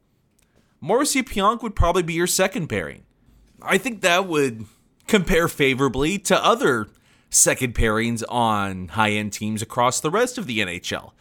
Morrissey 0.80 1.22
Pionk 1.22 1.62
would 1.62 1.76
probably 1.76 2.02
be 2.02 2.14
your 2.14 2.26
second 2.26 2.68
pairing. 2.68 3.04
I 3.62 3.78
think 3.78 4.00
that 4.00 4.26
would 4.26 4.66
compare 5.06 5.46
favorably 5.46 6.18
to 6.18 6.44
other 6.44 6.88
second 7.30 7.74
pairings 7.74 8.22
on 8.28 8.88
high 8.88 9.12
end 9.12 9.32
teams 9.32 9.62
across 9.62 10.00
the 10.00 10.10
rest 10.10 10.38
of 10.38 10.46
the 10.46 10.58
NHL. 10.58 11.12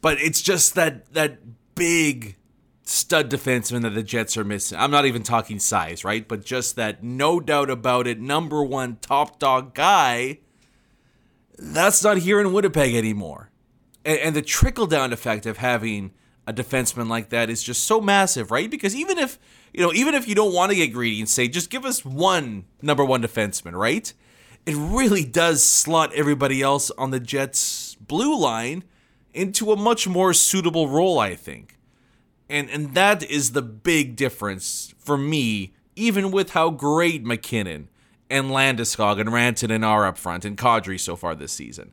But 0.00 0.18
it's 0.20 0.42
just 0.42 0.74
that 0.74 1.12
that 1.14 1.38
big 1.74 2.36
stud 2.84 3.30
defenseman 3.30 3.82
that 3.82 3.94
the 3.94 4.02
Jets 4.02 4.36
are 4.36 4.44
missing. 4.44 4.78
I'm 4.78 4.90
not 4.90 5.06
even 5.06 5.22
talking 5.22 5.58
size, 5.58 6.04
right? 6.04 6.26
But 6.26 6.44
just 6.44 6.76
that 6.76 7.02
no 7.02 7.40
doubt 7.40 7.70
about 7.70 8.06
it, 8.06 8.20
number 8.20 8.62
one 8.62 8.96
top 9.00 9.38
dog 9.38 9.74
guy. 9.74 10.40
That's 11.58 12.04
not 12.04 12.18
here 12.18 12.40
in 12.40 12.52
Winnipeg 12.52 12.94
anymore. 12.94 13.50
And, 14.04 14.18
and 14.18 14.36
the 14.36 14.42
trickle 14.42 14.86
down 14.86 15.12
effect 15.12 15.46
of 15.46 15.58
having 15.58 16.12
a 16.46 16.52
defenseman 16.52 17.08
like 17.08 17.30
that 17.30 17.48
is 17.48 17.62
just 17.62 17.84
so 17.84 18.00
massive, 18.00 18.50
right? 18.50 18.70
Because 18.70 18.94
even 18.94 19.18
if 19.18 19.38
you 19.72 19.80
know, 19.80 19.92
even 19.92 20.14
if 20.14 20.28
you 20.28 20.34
don't 20.34 20.52
want 20.52 20.70
to 20.70 20.76
get 20.76 20.92
greedy 20.92 21.20
and 21.20 21.28
say 21.28 21.48
just 21.48 21.70
give 21.70 21.84
us 21.84 22.04
one 22.04 22.64
number 22.82 23.04
one 23.04 23.22
defenseman, 23.22 23.72
right? 23.72 24.12
It 24.66 24.76
really 24.76 25.24
does 25.24 25.62
slot 25.62 26.12
everybody 26.14 26.62
else 26.62 26.90
on 26.92 27.10
the 27.10 27.20
Jets 27.20 27.96
blue 27.96 28.38
line 28.38 28.84
into 29.32 29.72
a 29.72 29.76
much 29.76 30.06
more 30.06 30.32
suitable 30.32 30.88
role, 30.88 31.18
I 31.18 31.34
think. 31.34 31.73
And 32.48 32.68
and 32.70 32.94
that 32.94 33.22
is 33.22 33.52
the 33.52 33.62
big 33.62 34.16
difference 34.16 34.94
for 34.98 35.16
me, 35.16 35.74
even 35.96 36.30
with 36.30 36.50
how 36.50 36.70
great 36.70 37.24
MacKinnon 37.24 37.88
and 38.30 38.46
Landeskog 38.46 39.20
and 39.20 39.30
Rantanen 39.30 39.84
are 39.84 40.06
up 40.06 40.18
front 40.18 40.44
and 40.44 40.56
Kadri 40.56 40.98
so 40.98 41.16
far 41.16 41.34
this 41.34 41.52
season. 41.52 41.92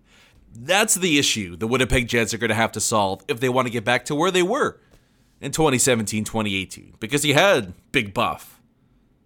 That's 0.53 0.95
the 0.95 1.17
issue 1.17 1.55
the 1.55 1.67
Winnipeg 1.67 2.07
Jets 2.07 2.33
are 2.33 2.37
going 2.37 2.49
to 2.49 2.55
have 2.55 2.73
to 2.73 2.81
solve 2.81 3.23
if 3.27 3.39
they 3.39 3.49
want 3.49 3.67
to 3.67 3.71
get 3.71 3.85
back 3.85 4.05
to 4.05 4.15
where 4.15 4.31
they 4.31 4.43
were 4.43 4.79
in 5.39 5.51
2017 5.51 6.23
2018. 6.23 6.95
Because 6.99 7.23
you 7.23 7.33
had 7.33 7.73
Big 7.91 8.13
Buff 8.13 8.61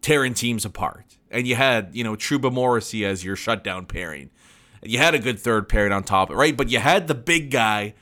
tearing 0.01 0.35
teams 0.35 0.65
apart, 0.65 1.17
and 1.31 1.47
you 1.47 1.55
had, 1.55 1.89
you 1.93 2.03
know, 2.03 2.15
Trouba 2.15 2.51
Morrissey 2.51 3.03
as 3.03 3.25
your 3.25 3.35
shutdown 3.35 3.88
pairing. 3.88 4.29
And 4.83 4.91
you 4.91 4.99
had 4.99 5.15
a 5.15 5.19
good 5.19 5.39
third 5.39 5.67
pairing 5.67 5.91
on 5.91 6.03
top, 6.03 6.29
right? 6.29 6.55
But 6.55 6.69
you 6.69 6.77
had 6.77 7.07
the 7.07 7.15
big 7.15 7.49
guy 7.49 7.95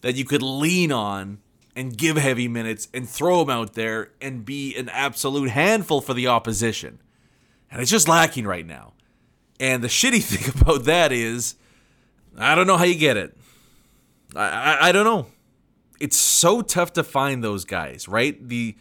that 0.00 0.14
you 0.14 0.24
could 0.24 0.42
lean 0.42 0.90
on 0.90 1.38
and 1.76 1.96
give 1.96 2.16
heavy 2.16 2.48
minutes 2.48 2.88
and 2.92 3.08
throw 3.08 3.42
him 3.42 3.50
out 3.50 3.74
there 3.74 4.10
and 4.20 4.44
be 4.44 4.76
an 4.76 4.88
absolute 4.88 5.50
handful 5.50 6.00
for 6.00 6.14
the 6.14 6.26
opposition. 6.26 7.00
And 7.70 7.80
it's 7.80 7.90
just 7.90 8.08
lacking 8.08 8.46
right 8.46 8.66
now. 8.66 8.94
And 9.58 9.82
the 9.82 9.88
shitty 9.88 10.22
thing 10.24 10.60
about 10.60 10.84
that 10.84 11.12
is 11.12 11.54
I 12.36 12.54
don't 12.54 12.66
know 12.66 12.76
how 12.76 12.84
you 12.84 12.96
get 12.96 13.16
it. 13.16 13.36
I, 14.34 14.40
I, 14.40 14.88
I 14.88 14.92
don't 14.92 15.04
know. 15.04 15.26
It's 15.98 16.16
so 16.16 16.62
tough 16.62 16.94
to 16.94 17.04
find 17.04 17.44
those 17.44 17.64
guys, 17.64 18.08
right? 18.08 18.48
The 18.48 18.76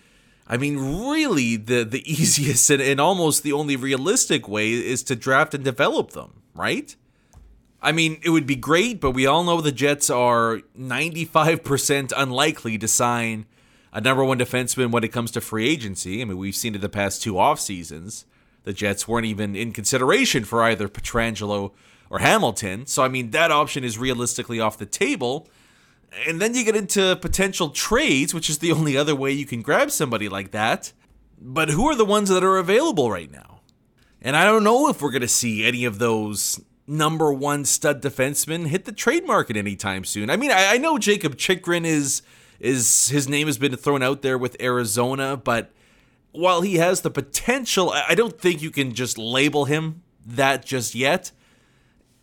I 0.47 0.57
mean, 0.57 0.77
really, 1.07 1.57
the 1.57 1.83
the 1.83 2.01
easiest 2.11 2.69
and, 2.69 2.81
and 2.81 2.99
almost 2.99 3.43
the 3.43 3.53
only 3.53 3.75
realistic 3.75 4.47
way 4.47 4.71
is 4.71 5.03
to 5.03 5.15
draft 5.15 5.53
and 5.53 5.63
develop 5.63 6.11
them, 6.11 6.41
right? 6.55 6.95
I 7.81 7.91
mean, 7.91 8.19
it 8.23 8.29
would 8.29 8.45
be 8.45 8.55
great, 8.55 8.99
but 8.99 9.11
we 9.11 9.25
all 9.25 9.43
know 9.43 9.61
the 9.61 9.71
Jets 9.71 10.09
are 10.09 10.59
95% 10.77 12.11
unlikely 12.15 12.77
to 12.77 12.87
sign 12.87 13.45
a 13.93 14.01
number 14.01 14.23
one 14.23 14.39
defenseman 14.39 14.91
when 14.91 15.03
it 15.03 15.13
comes 15.13 15.31
to 15.31 15.41
free 15.41 15.67
agency. 15.69 16.21
I 16.21 16.25
mean, 16.25 16.37
we've 16.37 16.55
seen 16.55 16.75
it 16.75 16.81
the 16.81 16.89
past 16.89 17.21
two 17.21 17.39
off 17.39 17.59
seasons. 17.59 18.25
The 18.63 18.73
Jets 18.73 19.07
weren't 19.07 19.25
even 19.25 19.55
in 19.55 19.71
consideration 19.71 20.43
for 20.43 20.61
either 20.63 20.89
Pietrangelo 20.89 21.71
or 22.09 22.19
Hamilton. 22.19 22.85
So, 22.85 23.03
I 23.03 23.07
mean, 23.07 23.31
that 23.31 23.51
option 23.51 23.83
is 23.83 23.97
realistically 23.97 24.59
off 24.59 24.77
the 24.77 24.85
table. 24.85 25.47
And 26.27 26.41
then 26.41 26.55
you 26.55 26.65
get 26.65 26.75
into 26.75 27.15
potential 27.21 27.69
trades, 27.69 28.33
which 28.33 28.49
is 28.49 28.59
the 28.59 28.71
only 28.71 28.97
other 28.97 29.15
way 29.15 29.31
you 29.31 29.45
can 29.45 29.61
grab 29.61 29.91
somebody 29.91 30.27
like 30.27 30.51
that. 30.51 30.91
But 31.39 31.69
who 31.69 31.87
are 31.87 31.95
the 31.95 32.05
ones 32.05 32.29
that 32.29 32.43
are 32.43 32.57
available 32.57 33.09
right 33.09 33.31
now? 33.31 33.61
And 34.21 34.35
I 34.35 34.43
don't 34.43 34.65
know 34.65 34.89
if 34.89 35.01
we're 35.01 35.11
going 35.11 35.21
to 35.21 35.27
see 35.27 35.63
any 35.63 35.85
of 35.85 35.97
those 35.97 36.59
number 36.89 37.31
one 37.31 37.65
stud 37.65 38.01
defenseman 38.01 38.67
hit 38.67 38.85
the 38.85 38.91
trade 38.91 39.25
market 39.25 39.55
anytime 39.55 40.03
soon. 40.03 40.29
I 40.29 40.37
mean, 40.37 40.51
I, 40.51 40.73
I 40.73 40.77
know 40.77 40.97
Jakob 40.97 41.37
Chychrun 41.37 41.85
is 41.85 42.21
is 42.59 43.07
his 43.07 43.29
name 43.29 43.47
has 43.47 43.57
been 43.57 43.75
thrown 43.77 44.03
out 44.03 44.21
there 44.21 44.37
with 44.37 44.61
Arizona, 44.61 45.37
but 45.37 45.71
while 46.31 46.61
he 46.61 46.75
has 46.75 47.01
the 47.01 47.09
potential, 47.09 47.91
I 47.91 48.15
don't 48.15 48.39
think 48.39 48.61
you 48.61 48.69
can 48.69 48.93
just 48.93 49.17
label 49.17 49.65
him 49.65 50.03
that 50.25 50.65
just 50.65 50.93
yet 50.93 51.31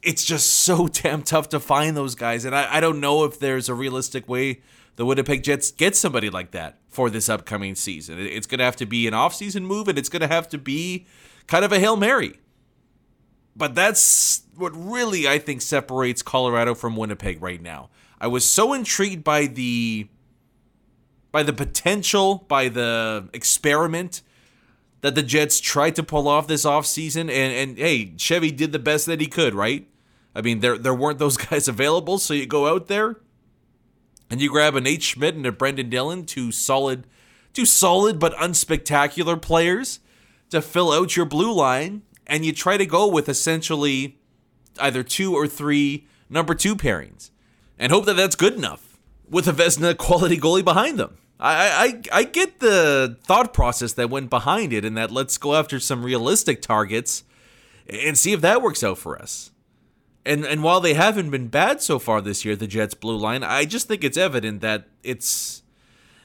it's 0.06 0.24
just 0.24 0.48
so 0.48 0.86
damn 0.92 1.22
tough 1.22 1.50
to 1.50 1.60
find 1.60 1.96
those 1.96 2.14
guys. 2.14 2.46
And 2.46 2.54
I, 2.54 2.76
I 2.76 2.80
don't 2.80 3.00
know 3.00 3.24
if 3.24 3.38
there's 3.38 3.68
a 3.68 3.74
realistic 3.74 4.28
way 4.28 4.62
the 4.94 5.04
Winnipeg 5.04 5.42
Jets 5.42 5.70
get 5.70 5.94
somebody 5.94 6.30
like 6.30 6.52
that 6.52 6.78
for 6.88 7.10
this 7.10 7.28
upcoming 7.28 7.74
season. 7.74 8.18
It's 8.18 8.46
going 8.46 8.60
to 8.60 8.64
have 8.64 8.76
to 8.76 8.86
be 8.86 9.06
an 9.06 9.12
offseason 9.12 9.62
move, 9.62 9.88
and 9.88 9.98
it's 9.98 10.08
going 10.08 10.22
to 10.22 10.28
have 10.28 10.48
to 10.50 10.58
be 10.58 11.06
kind 11.46 11.66
of 11.66 11.72
a 11.72 11.78
Hail 11.78 11.96
Mary. 11.96 12.38
But 13.54 13.74
that's 13.74 14.42
what 14.56 14.72
really 14.74 15.28
I 15.28 15.38
think 15.38 15.62
separates 15.62 16.22
Colorado 16.22 16.74
from 16.74 16.96
Winnipeg 16.96 17.42
right 17.42 17.60
now. 17.60 17.90
I 18.20 18.26
was 18.26 18.48
so 18.48 18.72
intrigued 18.72 19.24
by 19.24 19.46
the 19.46 20.08
by 21.32 21.42
the 21.42 21.52
potential, 21.52 22.46
by 22.48 22.68
the 22.68 23.28
experiment 23.32 24.22
that 25.02 25.14
the 25.14 25.22
Jets 25.22 25.60
tried 25.60 25.94
to 25.96 26.02
pull 26.02 26.28
off 26.28 26.46
this 26.46 26.64
offseason 26.64 27.22
and 27.22 27.30
and 27.30 27.78
hey, 27.78 28.14
Chevy 28.16 28.50
did 28.50 28.72
the 28.72 28.78
best 28.78 29.06
that 29.06 29.20
he 29.20 29.26
could, 29.26 29.54
right? 29.54 29.86
I 30.34 30.42
mean, 30.42 30.60
there 30.60 30.78
there 30.78 30.94
weren't 30.94 31.18
those 31.18 31.36
guys 31.48 31.68
available, 31.68 32.18
so 32.18 32.34
you 32.34 32.46
go 32.46 32.66
out 32.66 32.88
there 32.88 33.16
and 34.30 34.40
you 34.40 34.50
grab 34.50 34.74
an 34.74 34.86
H 34.86 35.02
Schmidt 35.02 35.34
and 35.34 35.46
a 35.46 35.52
Brendan 35.52 35.90
Dillon, 35.90 36.24
two 36.24 36.52
solid 36.52 37.06
two 37.52 37.66
solid 37.66 38.18
but 38.18 38.34
unspectacular 38.34 39.40
players 39.40 40.00
to 40.50 40.60
fill 40.60 40.92
out 40.92 41.16
your 41.16 41.26
blue 41.26 41.52
line 41.52 42.02
and 42.26 42.44
you 42.44 42.52
try 42.52 42.76
to 42.76 42.86
go 42.86 43.06
with 43.08 43.28
essentially 43.28 44.18
either 44.80 45.02
two 45.02 45.34
or 45.34 45.46
three 45.46 46.06
number 46.28 46.54
2 46.54 46.76
pairings 46.76 47.30
and 47.78 47.92
hope 47.92 48.06
that 48.06 48.16
that's 48.16 48.36
good 48.36 48.54
enough 48.54 48.98
with 49.28 49.48
a 49.48 49.52
Vezina 49.52 49.96
quality 49.96 50.38
goalie 50.38 50.64
behind 50.64 50.98
them. 50.98 51.18
I, 51.38 52.02
I 52.12 52.20
I 52.20 52.22
get 52.24 52.60
the 52.60 53.18
thought 53.24 53.52
process 53.52 53.92
that 53.94 54.08
went 54.08 54.30
behind 54.30 54.72
it, 54.72 54.84
and 54.84 54.96
that 54.96 55.10
let's 55.10 55.36
go 55.36 55.54
after 55.54 55.78
some 55.78 56.02
realistic 56.02 56.62
targets 56.62 57.24
and 57.88 58.18
see 58.18 58.32
if 58.32 58.40
that 58.40 58.62
works 58.62 58.82
out 58.82 58.98
for 58.98 59.20
us. 59.20 59.50
And 60.24 60.44
and 60.44 60.62
while 60.62 60.80
they 60.80 60.94
haven't 60.94 61.30
been 61.30 61.48
bad 61.48 61.82
so 61.82 61.98
far 61.98 62.22
this 62.22 62.44
year, 62.44 62.56
the 62.56 62.66
Jets 62.66 62.94
blue 62.94 63.18
line, 63.18 63.42
I 63.42 63.66
just 63.66 63.86
think 63.86 64.02
it's 64.02 64.16
evident 64.16 64.62
that 64.62 64.88
it's 65.02 65.62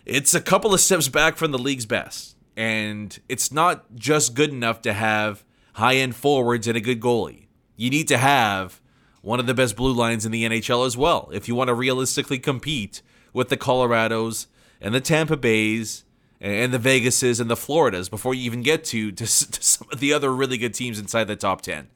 it's 0.05 0.33
a 0.33 0.41
couple 0.41 0.73
of 0.73 0.79
steps 0.79 1.09
back 1.09 1.35
from 1.35 1.51
the 1.51 1.59
league's 1.59 1.85
best. 1.85 2.37
And 2.55 3.17
it's 3.29 3.51
not 3.51 3.95
just 3.95 4.33
good 4.33 4.51
enough 4.51 4.81
to 4.81 4.93
have 4.93 5.43
high 5.73 5.95
end 5.95 6.15
forwards 6.15 6.67
and 6.67 6.77
a 6.77 6.81
good 6.81 6.99
goalie. 6.99 7.47
You 7.81 7.89
need 7.89 8.07
to 8.09 8.19
have 8.19 8.79
one 9.23 9.39
of 9.39 9.47
the 9.47 9.55
best 9.55 9.75
blue 9.75 9.91
lines 9.91 10.23
in 10.23 10.31
the 10.31 10.43
NHL 10.43 10.85
as 10.85 10.95
well 10.95 11.31
if 11.33 11.47
you 11.47 11.55
want 11.55 11.69
to 11.69 11.73
realistically 11.73 12.37
compete 12.37 13.01
with 13.33 13.49
the 13.49 13.57
Colorados 13.57 14.45
and 14.79 14.93
the 14.93 15.01
Tampa 15.01 15.35
Bays 15.35 16.03
and 16.39 16.71
the 16.71 16.77
Vegases 16.77 17.41
and 17.41 17.49
the 17.49 17.55
Floridas 17.55 18.07
before 18.07 18.35
you 18.35 18.43
even 18.43 18.61
get 18.61 18.83
to, 18.83 19.11
to, 19.13 19.25
to 19.25 19.63
some 19.63 19.87
of 19.91 19.99
the 19.99 20.13
other 20.13 20.31
really 20.31 20.59
good 20.59 20.75
teams 20.75 20.99
inside 20.99 21.23
the 21.23 21.35
top 21.35 21.61
10. 21.61 21.87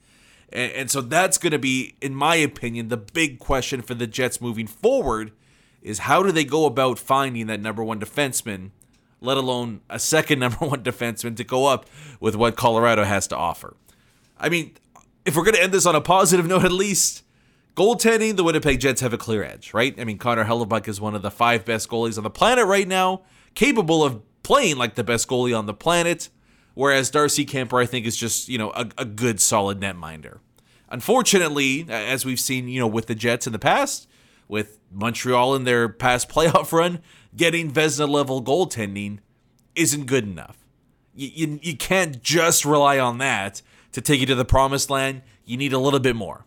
And, 0.51 0.71
and 0.71 0.91
so 0.91 1.01
that's 1.01 1.37
going 1.37 1.51
to 1.51 1.59
be, 1.59 1.93
in 2.01 2.15
my 2.15 2.33
opinion, 2.33 2.87
the 2.87 2.97
big 2.97 3.37
question 3.37 3.83
for 3.83 3.93
the 3.93 4.07
Jets 4.07 4.41
moving 4.41 4.65
forward 4.65 5.33
is 5.83 5.99
how 5.99 6.23
do 6.23 6.31
they 6.31 6.45
go 6.45 6.65
about 6.65 6.97
finding 6.97 7.45
that 7.45 7.61
number 7.61 7.83
one 7.83 7.99
defenseman, 7.99 8.71
let 9.21 9.37
alone 9.37 9.81
a 9.87 9.99
second 9.99 10.39
number 10.45 10.65
one 10.65 10.83
defenseman 10.83 11.37
to 11.37 11.43
go 11.43 11.67
up 11.67 11.85
with 12.19 12.35
what 12.35 12.55
Colorado 12.55 13.03
has 13.03 13.27
to 13.27 13.37
offer. 13.37 13.77
I 14.39 14.49
mean, 14.49 14.73
if 15.25 15.35
we're 15.35 15.43
going 15.43 15.55
to 15.55 15.63
end 15.63 15.73
this 15.73 15.85
on 15.85 15.95
a 15.95 16.01
positive 16.01 16.45
note, 16.45 16.63
at 16.63 16.71
least 16.71 17.23
Goaltending, 17.75 18.37
the 18.37 18.43
Winnipeg 18.43 18.79
Jets 18.79 19.01
have 19.01 19.11
a 19.11 19.17
clear 19.17 19.43
edge, 19.43 19.73
right? 19.73 19.93
I 19.99 20.05
mean, 20.05 20.17
Connor 20.17 20.45
Hellebuyck 20.45 20.87
is 20.87 21.01
one 21.01 21.13
of 21.13 21.21
the 21.21 21.31
five 21.31 21.65
best 21.65 21.89
goalies 21.89 22.17
on 22.17 22.23
the 22.23 22.29
planet 22.29 22.65
right 22.65 22.87
now, 22.87 23.23
capable 23.53 24.01
of 24.01 24.21
playing 24.43 24.77
like 24.77 24.95
the 24.95 25.03
best 25.03 25.27
goalie 25.27 25.57
on 25.57 25.65
the 25.65 25.73
planet, 25.73 26.29
whereas 26.73 27.09
Darcy 27.09 27.45
Kuemper, 27.45 27.81
I 27.81 27.85
think, 27.85 28.05
is 28.05 28.15
just, 28.15 28.47
you 28.47 28.57
know, 28.57 28.71
a, 28.71 28.87
a 28.99 29.03
good, 29.03 29.41
solid 29.41 29.81
netminder. 29.81 30.39
Unfortunately, 30.89 31.85
as 31.89 32.23
we've 32.23 32.39
seen, 32.39 32.69
you 32.69 32.79
know, 32.79 32.87
with 32.87 33.07
the 33.07 33.15
Jets 33.15 33.45
in 33.45 33.51
the 33.51 33.59
past, 33.59 34.07
with 34.47 34.79
Montreal 34.89 35.55
in 35.55 35.65
their 35.65 35.89
past 35.89 36.29
playoff 36.33 36.71
run, 36.71 37.01
getting 37.35 37.69
Vezina 37.71 38.07
level 38.07 38.41
goaltending 38.41 39.19
isn't 39.75 40.05
good 40.05 40.23
enough. 40.23 40.59
You, 41.13 41.29
you, 41.33 41.59
you 41.61 41.75
can't 41.75 42.21
just 42.21 42.63
rely 42.63 42.99
on 42.99 43.17
that 43.17 43.61
to 43.95 44.01
take 44.01 44.19
you 44.19 44.27
to 44.27 44.35
the 44.35 44.45
promised 44.45 44.89
land. 44.89 45.23
You 45.43 45.57
need 45.57 45.73
a 45.73 45.79
little 45.79 45.99
bit 45.99 46.15
more 46.15 46.45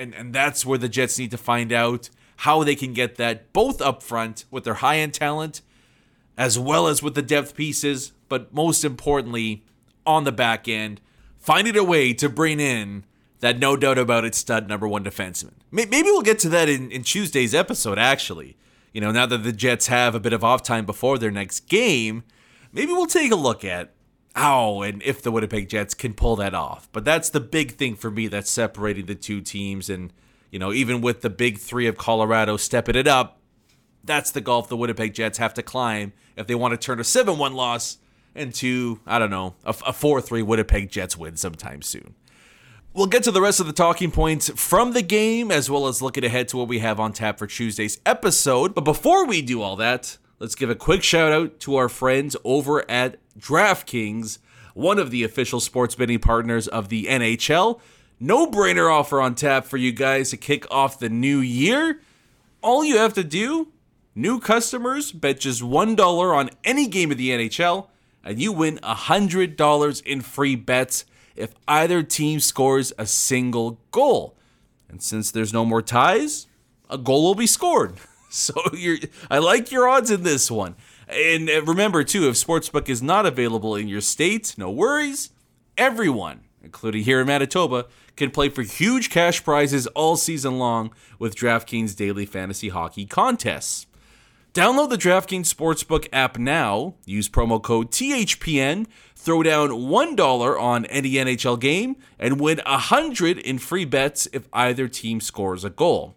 and 0.00 0.14
and 0.14 0.32
that's 0.32 0.66
where 0.66 0.78
the 0.78 0.88
Jets 0.88 1.18
need 1.18 1.30
to 1.30 1.38
find 1.38 1.72
out 1.72 2.08
how 2.38 2.64
they 2.64 2.74
can 2.74 2.94
get 2.94 3.16
that 3.16 3.52
both 3.52 3.80
up 3.82 4.02
front 4.02 4.46
with 4.50 4.64
their 4.64 4.74
high 4.74 4.96
end 4.96 5.14
talent 5.14 5.60
as 6.38 6.58
well 6.58 6.86
as 6.86 7.02
with 7.02 7.14
the 7.14 7.22
depth 7.22 7.54
pieces, 7.54 8.12
but 8.30 8.52
most 8.52 8.82
importantly 8.82 9.62
on 10.06 10.24
the 10.24 10.32
back 10.32 10.66
end, 10.66 11.00
finding 11.38 11.76
a 11.76 11.84
way 11.84 12.14
to 12.14 12.30
bring 12.30 12.58
in 12.58 13.04
that 13.40 13.58
no 13.58 13.76
doubt 13.76 13.98
about 13.98 14.24
it 14.24 14.34
stud 14.34 14.66
number 14.66 14.88
one 14.88 15.04
defenseman. 15.04 15.52
Maybe 15.70 16.02
we'll 16.04 16.22
get 16.22 16.38
to 16.40 16.48
that 16.48 16.68
in, 16.68 16.90
in 16.90 17.02
Tuesday's 17.02 17.54
episode, 17.54 17.98
actually. 17.98 18.56
You 18.94 19.02
know, 19.02 19.12
now 19.12 19.26
that 19.26 19.38
the 19.38 19.52
Jets 19.52 19.88
have 19.88 20.14
a 20.14 20.20
bit 20.20 20.32
of 20.32 20.42
off 20.42 20.62
time 20.62 20.86
before 20.86 21.18
their 21.18 21.30
next 21.30 21.68
game, 21.68 22.24
maybe 22.72 22.92
we'll 22.92 23.06
take 23.06 23.32
a 23.32 23.36
look 23.36 23.64
at 23.64 23.92
how 24.34 24.82
and 24.82 25.02
if 25.02 25.22
the 25.22 25.30
Winnipeg 25.30 25.68
Jets 25.68 25.94
can 25.94 26.14
pull 26.14 26.36
that 26.36 26.54
off. 26.54 26.88
But 26.92 27.04
that's 27.04 27.30
the 27.30 27.40
big 27.40 27.72
thing 27.72 27.96
for 27.96 28.10
me 28.10 28.28
that's 28.28 28.50
separating 28.50 29.06
the 29.06 29.14
two 29.14 29.40
teams. 29.40 29.90
And, 29.90 30.12
you 30.50 30.58
know, 30.58 30.72
even 30.72 31.00
with 31.00 31.22
the 31.22 31.30
big 31.30 31.58
three 31.58 31.86
of 31.86 31.96
Colorado 31.96 32.56
stepping 32.56 32.96
it 32.96 33.08
up, 33.08 33.38
that's 34.04 34.30
the 34.30 34.40
gulf 34.40 34.68
the 34.68 34.76
Winnipeg 34.76 35.14
Jets 35.14 35.38
have 35.38 35.54
to 35.54 35.62
climb 35.62 36.12
if 36.36 36.46
they 36.46 36.54
want 36.54 36.72
to 36.72 36.78
turn 36.78 37.00
a 37.00 37.04
7 37.04 37.36
1 37.36 37.54
loss 37.54 37.98
into, 38.34 39.00
I 39.06 39.18
don't 39.18 39.30
know, 39.30 39.54
a 39.64 39.92
4 39.92 40.20
3 40.20 40.42
Winnipeg 40.42 40.90
Jets 40.90 41.16
win 41.16 41.36
sometime 41.36 41.82
soon. 41.82 42.14
We'll 42.92 43.06
get 43.06 43.22
to 43.24 43.30
the 43.30 43.40
rest 43.40 43.60
of 43.60 43.66
the 43.66 43.72
talking 43.72 44.10
points 44.10 44.48
from 44.50 44.94
the 44.94 45.02
game, 45.02 45.52
as 45.52 45.70
well 45.70 45.86
as 45.86 46.02
looking 46.02 46.24
ahead 46.24 46.48
to 46.48 46.56
what 46.56 46.66
we 46.66 46.80
have 46.80 46.98
on 46.98 47.12
tap 47.12 47.38
for 47.38 47.46
Tuesday's 47.46 48.00
episode. 48.04 48.74
But 48.74 48.80
before 48.80 49.26
we 49.26 49.42
do 49.42 49.62
all 49.62 49.76
that, 49.76 50.18
let's 50.40 50.54
give 50.54 50.70
a 50.70 50.74
quick 50.74 51.04
shout 51.04 51.32
out 51.32 51.60
to 51.60 51.76
our 51.76 51.88
friends 51.88 52.34
over 52.42 52.90
at 52.90 53.18
DraftKings, 53.38 54.38
one 54.74 54.98
of 54.98 55.10
the 55.10 55.22
official 55.22 55.60
sports 55.60 55.94
betting 55.94 56.18
partners 56.18 56.66
of 56.66 56.88
the 56.88 57.04
NHL. 57.04 57.78
No 58.18 58.46
brainer 58.46 58.92
offer 58.92 59.20
on 59.20 59.34
tap 59.34 59.66
for 59.66 59.76
you 59.76 59.92
guys 59.92 60.30
to 60.30 60.36
kick 60.36 60.66
off 60.70 60.98
the 60.98 61.08
new 61.08 61.38
year. 61.38 62.00
All 62.62 62.84
you 62.84 62.96
have 62.98 63.14
to 63.14 63.24
do, 63.24 63.68
new 64.14 64.40
customers, 64.40 65.12
bet 65.12 65.40
just 65.40 65.62
$1 65.62 66.34
on 66.34 66.50
any 66.64 66.86
game 66.88 67.10
of 67.10 67.18
the 67.18 67.30
NHL, 67.30 67.88
and 68.24 68.40
you 68.40 68.52
win 68.52 68.78
$100 68.82 70.02
in 70.06 70.20
free 70.20 70.56
bets 70.56 71.04
if 71.36 71.54
either 71.68 72.02
team 72.02 72.40
scores 72.40 72.92
a 72.98 73.06
single 73.06 73.80
goal. 73.90 74.36
And 74.88 75.02
since 75.02 75.30
there's 75.30 75.52
no 75.52 75.64
more 75.64 75.82
ties, 75.82 76.46
a 76.90 76.98
goal 76.98 77.22
will 77.22 77.34
be 77.34 77.46
scored. 77.46 77.94
So 78.32 78.54
you're, 78.72 78.98
I 79.28 79.38
like 79.38 79.72
your 79.72 79.88
odds 79.88 80.08
in 80.08 80.22
this 80.22 80.52
one. 80.52 80.76
And 81.08 81.50
uh, 81.50 81.62
remember 81.62 82.04
too, 82.04 82.28
if 82.28 82.36
Sportsbook 82.36 82.88
is 82.88 83.02
not 83.02 83.26
available 83.26 83.74
in 83.74 83.88
your 83.88 84.00
state, 84.00 84.54
no 84.56 84.70
worries. 84.70 85.30
Everyone, 85.76 86.42
including 86.62 87.02
here 87.02 87.20
in 87.20 87.26
Manitoba, 87.26 87.86
can 88.14 88.30
play 88.30 88.48
for 88.48 88.62
huge 88.62 89.10
cash 89.10 89.42
prizes 89.42 89.88
all 89.88 90.16
season 90.16 90.58
long 90.58 90.92
with 91.18 91.34
DraftKings 91.34 91.96
daily 91.96 92.24
fantasy 92.24 92.68
hockey 92.68 93.04
contests. 93.04 93.86
Download 94.54 94.88
the 94.90 94.96
DraftKings 94.96 95.52
Sportsbook 95.52 96.08
app 96.12 96.38
now, 96.38 96.94
use 97.06 97.28
promo 97.28 97.60
code 97.60 97.90
THPN, 97.90 98.86
throw 99.16 99.42
down 99.42 99.70
$1 99.70 100.60
on 100.60 100.86
any 100.86 101.12
NHL 101.12 101.58
game, 101.58 101.96
and 102.18 102.40
win 102.40 102.60
100 102.64 103.38
in 103.38 103.58
free 103.58 103.84
bets 103.84 104.28
if 104.32 104.48
either 104.52 104.86
team 104.86 105.20
scores 105.20 105.64
a 105.64 105.70
goal. 105.70 106.16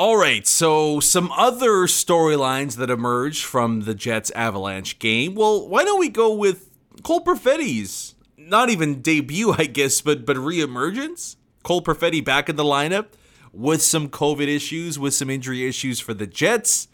All 0.00 0.16
right, 0.16 0.46
so 0.46 0.98
some 0.98 1.30
other 1.32 1.82
storylines 1.86 2.76
that 2.76 2.88
emerged 2.88 3.44
from 3.44 3.82
the 3.82 3.94
Jets 3.94 4.30
Avalanche 4.30 4.98
game. 4.98 5.34
Well, 5.34 5.68
why 5.68 5.84
don't 5.84 6.00
we 6.00 6.08
go 6.08 6.32
with 6.32 6.70
Cole 7.02 7.22
Perfetti's 7.22 8.14
not 8.38 8.70
even 8.70 9.02
debut, 9.02 9.52
I 9.58 9.66
guess, 9.66 10.00
but 10.00 10.24
but 10.24 10.38
reemergence? 10.38 11.36
Cole 11.64 11.82
Perfetti 11.82 12.24
back 12.24 12.48
in 12.48 12.56
the 12.56 12.64
lineup 12.64 13.08
with 13.52 13.82
some 13.82 14.08
COVID 14.08 14.48
issues, 14.48 14.98
with 14.98 15.12
some 15.12 15.28
injury 15.28 15.68
issues 15.68 16.00
for 16.00 16.14
the 16.14 16.26
Jets. 16.26 16.88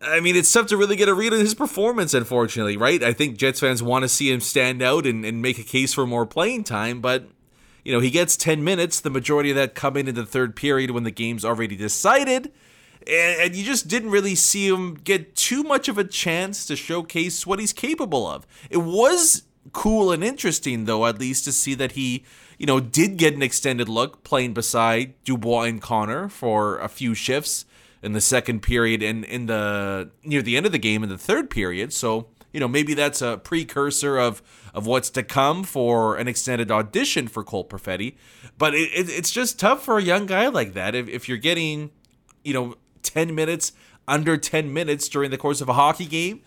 I 0.00 0.20
mean, 0.20 0.36
it's 0.36 0.52
tough 0.52 0.68
to 0.68 0.76
really 0.76 0.94
get 0.94 1.08
a 1.08 1.14
read 1.14 1.32
on 1.32 1.40
his 1.40 1.56
performance, 1.56 2.14
unfortunately, 2.14 2.76
right? 2.76 3.02
I 3.02 3.14
think 3.14 3.36
Jets 3.36 3.58
fans 3.58 3.82
want 3.82 4.04
to 4.04 4.08
see 4.08 4.30
him 4.30 4.38
stand 4.38 4.80
out 4.80 5.06
and, 5.06 5.24
and 5.24 5.42
make 5.42 5.58
a 5.58 5.64
case 5.64 5.92
for 5.92 6.06
more 6.06 6.24
playing 6.24 6.62
time, 6.62 7.00
but 7.00 7.26
you 7.86 7.92
know, 7.92 8.00
he 8.00 8.10
gets 8.10 8.36
10 8.36 8.64
minutes, 8.64 8.98
the 8.98 9.10
majority 9.10 9.50
of 9.50 9.54
that 9.54 9.76
coming 9.76 10.08
in 10.08 10.16
the 10.16 10.26
third 10.26 10.56
period 10.56 10.90
when 10.90 11.04
the 11.04 11.12
game's 11.12 11.44
already 11.44 11.76
decided. 11.76 12.50
And, 13.06 13.40
and, 13.40 13.54
you 13.54 13.62
just 13.62 13.86
didn't 13.86 14.10
really 14.10 14.34
see 14.34 14.66
him 14.66 14.94
get 14.94 15.36
too 15.36 15.62
much 15.62 15.86
of 15.86 15.96
a 15.96 16.02
chance 16.02 16.66
to 16.66 16.74
showcase 16.74 17.46
what 17.46 17.60
he's 17.60 17.72
capable 17.72 18.26
of. 18.26 18.44
It 18.70 18.78
was 18.78 19.44
cool 19.72 20.10
and 20.10 20.24
interesting, 20.24 20.86
though, 20.86 21.06
at 21.06 21.20
least 21.20 21.44
to 21.44 21.52
see 21.52 21.74
that 21.74 21.92
he, 21.92 22.24
you 22.58 22.66
know, 22.66 22.80
did 22.80 23.18
get 23.18 23.34
an 23.34 23.42
extended 23.42 23.88
look 23.88 24.24
playing 24.24 24.52
beside 24.52 25.14
Dubois 25.22 25.66
and 25.66 25.80
Connor 25.80 26.28
for 26.28 26.80
a 26.80 26.88
few 26.88 27.14
shifts 27.14 27.66
in 28.02 28.14
the 28.14 28.20
second 28.20 28.62
period 28.62 29.00
and 29.00 29.24
in 29.24 29.46
the 29.46 30.10
near 30.24 30.42
the 30.42 30.56
end 30.56 30.66
of 30.66 30.72
the 30.72 30.78
game 30.78 31.04
in 31.04 31.08
the 31.08 31.16
third 31.16 31.50
period. 31.50 31.92
So, 31.92 32.26
you 32.56 32.60
know, 32.60 32.68
maybe 32.68 32.94
that's 32.94 33.20
a 33.20 33.36
precursor 33.36 34.16
of 34.16 34.42
of 34.72 34.86
what's 34.86 35.10
to 35.10 35.22
come 35.22 35.62
for 35.62 36.16
an 36.16 36.26
extended 36.26 36.70
audition 36.70 37.28
for 37.28 37.44
Cole 37.44 37.68
Perfetti. 37.68 38.16
But 38.56 38.74
it, 38.74 38.88
it, 38.94 39.10
it's 39.10 39.30
just 39.30 39.60
tough 39.60 39.84
for 39.84 39.98
a 39.98 40.02
young 40.02 40.24
guy 40.24 40.48
like 40.48 40.72
that 40.72 40.94
if, 40.94 41.06
if 41.06 41.28
you're 41.28 41.36
getting, 41.36 41.90
you 42.44 42.54
know, 42.54 42.76
10 43.02 43.34
minutes, 43.34 43.72
under 44.08 44.38
10 44.38 44.72
minutes 44.72 45.06
during 45.10 45.30
the 45.30 45.36
course 45.36 45.60
of 45.60 45.68
a 45.68 45.74
hockey 45.74 46.06
game, 46.06 46.40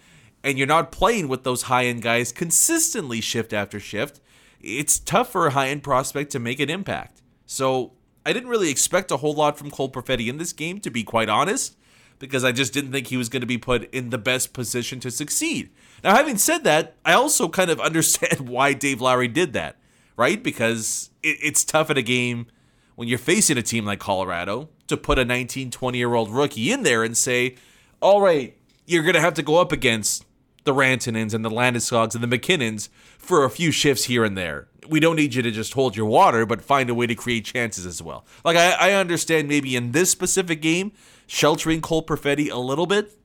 and 0.44 0.58
you're 0.58 0.66
not 0.66 0.92
playing 0.92 1.28
with 1.28 1.44
those 1.44 1.64
high 1.64 1.86
end 1.86 2.02
guys 2.02 2.32
consistently 2.32 3.22
shift 3.22 3.54
after 3.54 3.80
shift. 3.80 4.20
It's 4.60 4.98
tough 4.98 5.32
for 5.32 5.46
a 5.46 5.52
high 5.52 5.68
end 5.68 5.84
prospect 5.84 6.32
to 6.32 6.40
make 6.40 6.60
an 6.60 6.72
impact. 6.72 7.22
So 7.46 7.94
I 8.26 8.34
didn't 8.34 8.50
really 8.50 8.72
expect 8.72 9.12
a 9.12 9.18
whole 9.18 9.36
lot 9.36 9.60
from 9.60 9.70
Cole 9.70 9.92
Perfetti 9.92 10.28
in 10.28 10.40
this 10.40 10.54
game, 10.54 10.80
to 10.80 10.90
be 10.90 11.04
quite 11.04 11.30
honest, 11.30 11.78
because 12.18 12.44
I 12.44 12.52
just 12.52 12.74
didn't 12.74 12.94
think 12.94 13.08
he 13.08 13.18
was 13.18 13.30
going 13.30 13.42
to 13.42 13.48
be 13.48 13.60
put 13.60 13.94
in 13.94 14.10
the 14.10 14.18
best 14.18 14.54
position 14.54 15.00
to 15.02 15.12
succeed. 15.12 15.70
Now, 16.04 16.16
having 16.16 16.38
said 16.38 16.64
that, 16.64 16.96
I 17.06 17.14
also 17.14 17.50
kind 17.50 17.70
of 17.70 17.80
understand 17.80 18.50
why 18.50 18.74
Dave 18.74 19.02
Lowry 19.02 19.28
did 19.28 19.54
that, 19.54 19.78
right? 20.16 20.42
Because 20.42 21.10
it, 21.24 21.38
it's 21.42 21.64
tough 21.64 21.90
in 21.90 21.98
a 21.98 22.02
game 22.02 22.48
when 22.96 23.08
you're 23.08 23.18
facing 23.18 23.58
a 23.58 23.62
team 23.62 23.86
like 23.86 24.00
Colorado 24.00 24.70
to 24.88 24.98
put 24.98 25.18
a 25.20 25.26
19, 25.26 25.72
20 25.72 25.98
year 25.98 26.14
old 26.14 26.30
rookie 26.30 26.72
in 26.72 26.84
there 26.84 27.04
and 27.04 27.16
say, 27.16 27.56
all 28.02 28.22
right, 28.22 28.58
you're 28.86 29.04
going 29.04 29.16
to 29.16 29.22
have 29.22 29.36
to 29.36 29.44
go 29.44 29.58
up 29.58 29.72
against 29.72 30.26
the 30.66 30.74
Rantanens 30.74 31.34
and 31.34 31.44
the 31.44 31.50
Landeskog's 31.50 32.16
and 32.16 32.24
the 32.24 32.38
MacKinnons 32.38 32.90
for 33.18 33.44
a 33.44 33.50
few 33.50 33.72
shifts 33.72 34.06
here 34.06 34.24
and 34.24 34.38
there. 34.38 34.68
We 34.88 35.00
don't 35.00 35.16
need 35.16 35.36
you 35.36 35.42
to 35.42 35.52
just 35.52 35.74
hold 35.74 35.96
your 35.96 36.08
water, 36.08 36.46
but 36.46 36.62
find 36.62 36.90
a 36.90 36.96
way 36.96 37.08
to 37.08 37.16
create 37.16 37.46
chances 37.46 37.86
as 37.86 38.02
well. 38.02 38.26
Like, 38.44 38.58
I, 38.58 38.72
I 38.72 38.92
understand 38.94 39.48
maybe 39.48 39.76
in 39.76 39.92
this 39.92 40.10
specific 40.10 40.62
game, 40.62 40.92
sheltering 41.28 41.82
Cole 41.82 42.04
Perfetti 42.04 42.52
a 42.52 42.58
little 42.58 42.88
bit, 42.88 43.19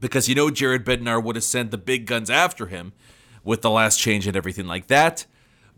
because 0.00 0.28
you 0.28 0.34
know 0.34 0.50
Jared 0.50 0.84
Bednar 0.84 1.22
would 1.22 1.36
have 1.36 1.44
sent 1.44 1.70
the 1.70 1.78
big 1.78 2.06
guns 2.06 2.30
after 2.30 2.66
him 2.66 2.92
with 3.44 3.62
the 3.62 3.70
last 3.70 3.98
change 3.98 4.26
and 4.26 4.36
everything 4.36 4.66
like 4.66 4.88
that. 4.88 5.26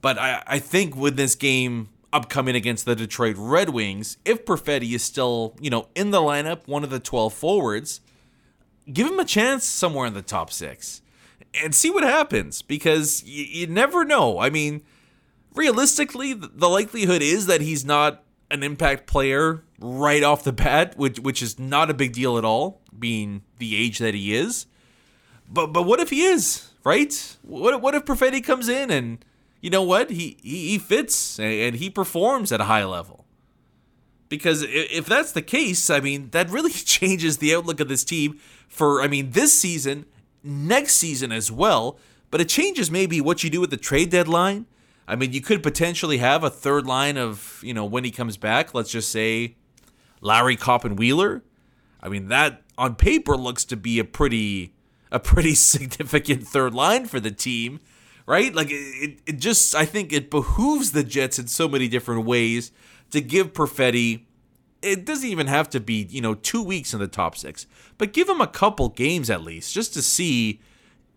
But 0.01 0.19
I, 0.19 0.43
I 0.47 0.59
think 0.59 0.97
with 0.97 1.17
this 1.17 1.35
game 1.35 1.89
upcoming 2.13 2.55
against 2.55 2.85
the 2.85 2.97
Detroit 2.97 3.37
Red 3.39 3.71
Wings, 3.71 4.17
if 4.25 4.45
Perfetti 4.45 4.95
is 4.95 5.03
still, 5.03 5.55
you 5.61 5.71
know, 5.71 5.89
in 5.95 6.11
the 6.11 6.21
lineup, 6.21 6.67
one 6.67 6.85
of 6.85 6.91
the 6.91 7.01
12 7.01 7.35
forwards, 7.35 8.01
give 8.93 9.07
him 9.07 9.19
a 9.19 9.25
chance 9.25 9.65
somewhere 9.65 10.07
in 10.07 10.15
the 10.15 10.23
top 10.23 10.51
six 10.51 11.03
and 11.63 11.75
see 11.75 11.91
what 11.91 12.03
happens 12.03 12.63
because 12.63 13.23
you, 13.25 13.45
you 13.45 13.67
never 13.67 14.05
know. 14.05 14.39
I 14.39 14.51
mean, 14.51 14.83
realistically, 15.55 16.33
the 16.33 16.69
likelihood 16.69 17.23
is 17.23 17.47
that 17.47 17.61
he's 17.61 17.85
not 17.85 18.23
an 18.51 18.63
impact 18.63 19.07
player 19.07 19.63
right 19.79 20.23
off 20.23 20.45
the 20.45 20.53
bat, 20.53 20.97
which 20.97 21.21
which 21.21 21.43
is 21.43 21.59
not 21.59 21.91
a 21.91 21.95
big 21.95 22.13
deal 22.13 22.39
at 22.39 22.45
all, 22.45 22.81
being 22.99 23.43
the 23.59 23.77
age 23.77 23.99
that 23.99 24.15
he 24.15 24.35
is. 24.35 24.67
But 25.51 25.69
but 25.69 25.85
what 25.85 26.01
if 26.01 26.11
he 26.11 26.23
is 26.23 26.69
right? 26.85 27.37
What 27.43 27.81
what 27.83 27.95
if 27.95 28.05
Perfetti 28.05 28.43
comes 28.43 28.69
in 28.69 28.91
and 28.91 29.25
you 29.61 29.71
know 29.71 29.83
what 29.83 30.11
he 30.11 30.39
he, 30.43 30.69
he 30.71 30.79
fits 30.79 31.39
and 31.39 31.77
he 31.77 31.91
performs 31.91 32.53
at 32.53 32.61
a 32.61 32.65
high 32.65 32.85
level? 32.85 33.27
Because 34.29 34.63
if 34.69 35.07
that's 35.07 35.33
the 35.33 35.43
case, 35.43 35.91
I 35.91 36.01
mean 36.01 36.31
that 36.31 36.51
really 36.51 36.73
changes 36.97 37.39
the 37.39 37.55
outlook 37.55 37.81
of 37.81 37.89
this 37.89 38.05
team 38.05 38.39
for 38.69 39.03
I 39.03 39.09
mean 39.09 39.31
this 39.33 39.59
season, 39.59 40.07
next 40.43 40.95
season 40.97 41.33
as 41.33 41.53
well. 41.53 41.99
But 42.31 42.43
it 42.43 42.49
changes 42.49 42.91
maybe 42.91 43.23
what 43.23 43.43
you 43.43 43.49
do 43.49 43.61
with 43.61 43.71
the 43.71 43.79
trade 43.79 44.11
deadline. 44.11 44.67
I 45.07 45.17
mean, 45.17 45.33
you 45.33 45.41
could 45.41 45.63
potentially 45.63 46.19
have 46.19 46.45
a 46.45 46.51
third 46.51 46.87
line 46.87 47.17
of, 47.17 47.59
you 47.63 47.73
know, 47.73 47.87
when 47.87 48.05
he 48.05 48.11
comes 48.11 48.37
back, 48.37 48.75
let's 48.75 48.91
just 48.91 49.11
say 49.11 49.57
Lowry 50.21 50.55
Copp 50.55 50.85
and 50.85 50.99
Wheeler. 50.99 51.43
I 52.01 52.09
mean, 52.09 52.29
that 52.29 52.63
on 52.77 52.95
paper 52.95 53.37
looks 53.37 53.65
to 53.67 53.77
be 53.77 53.99
a 53.99 54.05
pretty 54.05 54.75
a 55.11 55.19
pretty 55.19 55.55
significant 55.55 56.47
third 56.47 56.75
line 56.75 57.07
for 57.07 57.21
the 57.21 57.31
team, 57.31 57.81
right? 58.27 58.55
Like 58.55 58.69
it, 58.71 59.21
it 59.27 59.39
just 59.39 59.75
I 59.75 59.85
think 59.85 60.13
it 60.13 60.31
behooves 60.31 60.93
the 60.93 61.05
Jets 61.05 61.39
in 61.39 61.49
so 61.49 61.69
many 61.69 61.89
different 61.89 62.25
ways 62.25 62.73
to 63.11 63.21
give 63.21 63.53
Perfetti 63.53 64.25
it 64.81 65.05
doesn't 65.05 65.29
even 65.29 65.49
have 65.49 65.69
to 65.71 65.81
be, 65.81 66.07
you 66.09 66.21
know, 66.21 66.35
2 66.35 66.63
weeks 66.63 66.95
in 66.95 67.01
the 67.01 67.09
top 67.09 67.37
6, 67.37 67.67
but 67.97 68.13
give 68.13 68.29
him 68.29 68.41
a 68.41 68.47
couple 68.47 68.89
games 68.89 69.29
at 69.29 69.43
least 69.43 69.75
just 69.75 69.93
to 69.95 70.03
see 70.03 70.61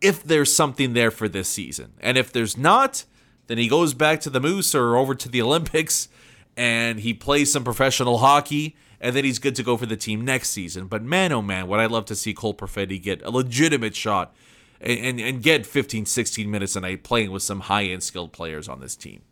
if 0.02 0.24
there's 0.24 0.54
something 0.54 0.94
there 0.94 1.12
for 1.12 1.30
this 1.30 1.48
season. 1.48 1.94
And 2.00 2.18
if 2.18 2.34
there's 2.34 2.58
not, 2.58 3.06
then 3.48 3.60
he 3.60 3.68
goes 3.68 3.94
back 3.94 4.20
to 4.22 4.30
the 4.30 4.40
Moose 4.40 4.74
or 4.74 4.96
over 4.96 5.14
to 5.14 5.30
the 5.30 5.42
Olympics 5.42 6.10
and 6.58 7.00
he 7.00 7.14
plays 7.14 7.52
some 7.52 7.64
professional 7.64 8.18
hockey 8.18 8.76
and 9.02 9.16
then 9.16 9.26
he's 9.26 9.40
good 9.40 9.56
to 9.56 9.64
go 9.64 9.76
for 9.76 9.88
the 9.88 9.98
team 9.98 10.24
next 10.24 10.52
season. 10.52 10.86
But 10.86 11.04
man, 11.04 11.34
oh 11.34 11.42
man, 11.42 11.68
would 11.68 11.80
I 11.80 11.88
love 11.88 12.06
to 12.06 12.16
see 12.16 12.34
Cole 12.34 12.54
Perfetti 12.54 13.02
get 13.02 13.22
a 13.24 13.32
legitimate 13.32 13.96
shot 13.96 14.34
and, 14.80 15.00
and, 15.00 15.20
and 15.20 15.44
get 15.44 15.66
15, 15.66 16.06
16 16.06 16.50
minutes 16.50 16.76
a 16.76 16.82
night 16.82 17.04
playing 17.04 17.32
with 17.32 17.42
some 17.42 17.62
high 17.62 17.86
end 17.86 18.04
skilled 18.04 18.32
players 18.32 18.70
on 18.70 18.80
this 18.80 18.96
team. 18.96 19.24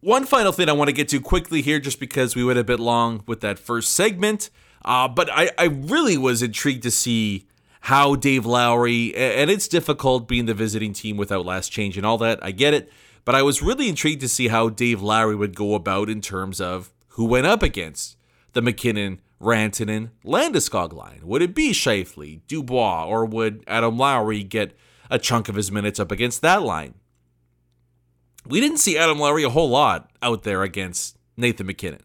One 0.00 0.24
final 0.24 0.52
thing 0.52 0.68
I 0.68 0.72
want 0.72 0.88
to 0.88 0.94
get 0.94 1.08
to 1.08 1.20
quickly 1.20 1.60
here, 1.60 1.80
just 1.80 1.98
because 1.98 2.36
we 2.36 2.44
went 2.44 2.60
a 2.60 2.64
bit 2.64 2.78
long 2.78 3.24
with 3.26 3.40
that 3.40 3.58
first 3.58 3.92
segment. 3.92 4.48
Uh, 4.84 5.08
but 5.08 5.28
I, 5.32 5.50
I 5.58 5.64
really 5.64 6.16
was 6.16 6.40
intrigued 6.40 6.84
to 6.84 6.92
see 6.92 7.48
how 7.82 8.14
Dave 8.14 8.46
Lowry, 8.46 9.12
and 9.16 9.50
it's 9.50 9.66
difficult 9.66 10.28
being 10.28 10.46
the 10.46 10.54
visiting 10.54 10.92
team 10.92 11.16
without 11.16 11.44
last 11.44 11.70
change 11.70 11.96
and 11.96 12.06
all 12.06 12.18
that. 12.18 12.38
I 12.42 12.52
get 12.52 12.74
it. 12.74 12.92
But 13.24 13.34
I 13.34 13.42
was 13.42 13.60
really 13.60 13.88
intrigued 13.88 14.20
to 14.20 14.28
see 14.28 14.48
how 14.48 14.68
Dave 14.68 15.02
Lowry 15.02 15.34
would 15.34 15.56
go 15.56 15.74
about 15.74 16.08
in 16.08 16.20
terms 16.20 16.60
of 16.60 16.92
who 17.08 17.24
went 17.24 17.46
up 17.46 17.64
against 17.64 18.17
the 18.58 18.62
MacKinnon, 18.62 19.20
Rantanen, 19.40 20.10
Landeskog 20.24 20.92
line. 20.92 21.20
Would 21.22 21.42
it 21.42 21.54
be 21.54 21.70
Scheifele, 21.70 22.40
Dubois, 22.48 23.06
or 23.06 23.24
would 23.24 23.62
Adam 23.68 23.96
Lowry 23.96 24.42
get 24.42 24.76
a 25.08 25.18
chunk 25.18 25.48
of 25.48 25.54
his 25.54 25.70
minutes 25.70 26.00
up 26.00 26.10
against 26.10 26.42
that 26.42 26.62
line? 26.62 26.94
we 28.48 28.60
didn't 28.60 28.78
see 28.78 28.96
Adam 28.96 29.18
Lowry 29.18 29.44
a 29.44 29.50
whole 29.50 29.68
lot 29.68 30.10
out 30.22 30.42
there 30.42 30.62
against 30.62 31.16
Nathan 31.36 31.66
MacKinnon. 31.66 32.00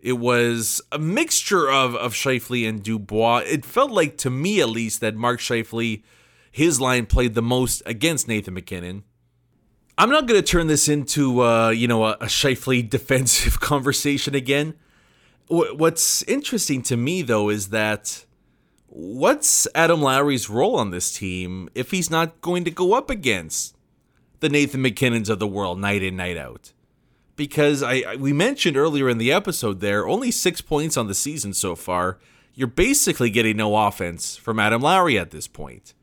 It 0.00 0.14
was 0.14 0.80
a 0.90 0.98
mixture 0.98 1.70
of, 1.70 1.94
of 1.94 2.14
Scheifele 2.14 2.68
and 2.68 2.82
Dubois. 2.82 3.42
It 3.46 3.64
felt 3.64 3.90
like, 3.90 4.16
to 4.18 4.30
me 4.30 4.60
at 4.60 4.68
least, 4.70 5.00
that 5.00 5.14
Mark 5.14 5.40
Scheifele, 5.40 6.02
his 6.50 6.80
line 6.80 7.06
played 7.06 7.34
the 7.34 7.42
most 7.42 7.82
against 7.86 8.26
Nathan 8.26 8.54
MacKinnon. 8.54 9.04
I'm 9.98 10.10
not 10.10 10.26
going 10.26 10.40
to 10.40 10.46
turn 10.46 10.66
this 10.66 10.88
into, 10.88 11.42
uh, 11.42 11.68
you 11.68 11.86
know, 11.86 12.04
a, 12.04 12.12
a 12.12 12.26
Scheifele 12.26 12.88
defensive 12.90 13.60
conversation 13.60 14.34
again. 14.34 14.74
What's 15.50 16.22
interesting 16.24 16.80
to 16.82 16.96
me, 16.96 17.22
though, 17.22 17.48
is 17.48 17.70
that 17.70 18.24
what's 18.86 19.66
Adam 19.74 20.00
Lowry's 20.00 20.48
role 20.48 20.76
on 20.76 20.92
this 20.92 21.12
team 21.12 21.68
if 21.74 21.90
he's 21.90 22.08
not 22.08 22.40
going 22.40 22.64
to 22.64 22.70
go 22.70 22.92
up 22.92 23.10
against 23.10 23.76
the 24.38 24.48
Nathan 24.48 24.80
MacKinnons 24.82 25.28
of 25.28 25.40
the 25.40 25.48
world 25.48 25.80
night 25.80 26.02
in, 26.02 26.16
night 26.16 26.36
out. 26.36 26.72
Because 27.34 27.82
I, 27.82 28.02
I, 28.06 28.16
we 28.16 28.32
mentioned 28.32 28.76
earlier 28.76 29.08
in 29.08 29.18
the 29.18 29.32
episode 29.32 29.80
there, 29.80 30.06
only 30.06 30.30
six 30.30 30.60
points 30.60 30.96
on 30.96 31.08
the 31.08 31.14
season 31.14 31.52
so 31.52 31.74
far. 31.74 32.18
You're 32.54 32.68
basically 32.68 33.30
getting 33.30 33.56
no 33.56 33.74
offense 33.76 34.36
from 34.36 34.60
Adam 34.60 34.82
Lowry 34.82 35.18
at 35.18 35.30
this 35.30 35.48
point. 35.48 35.94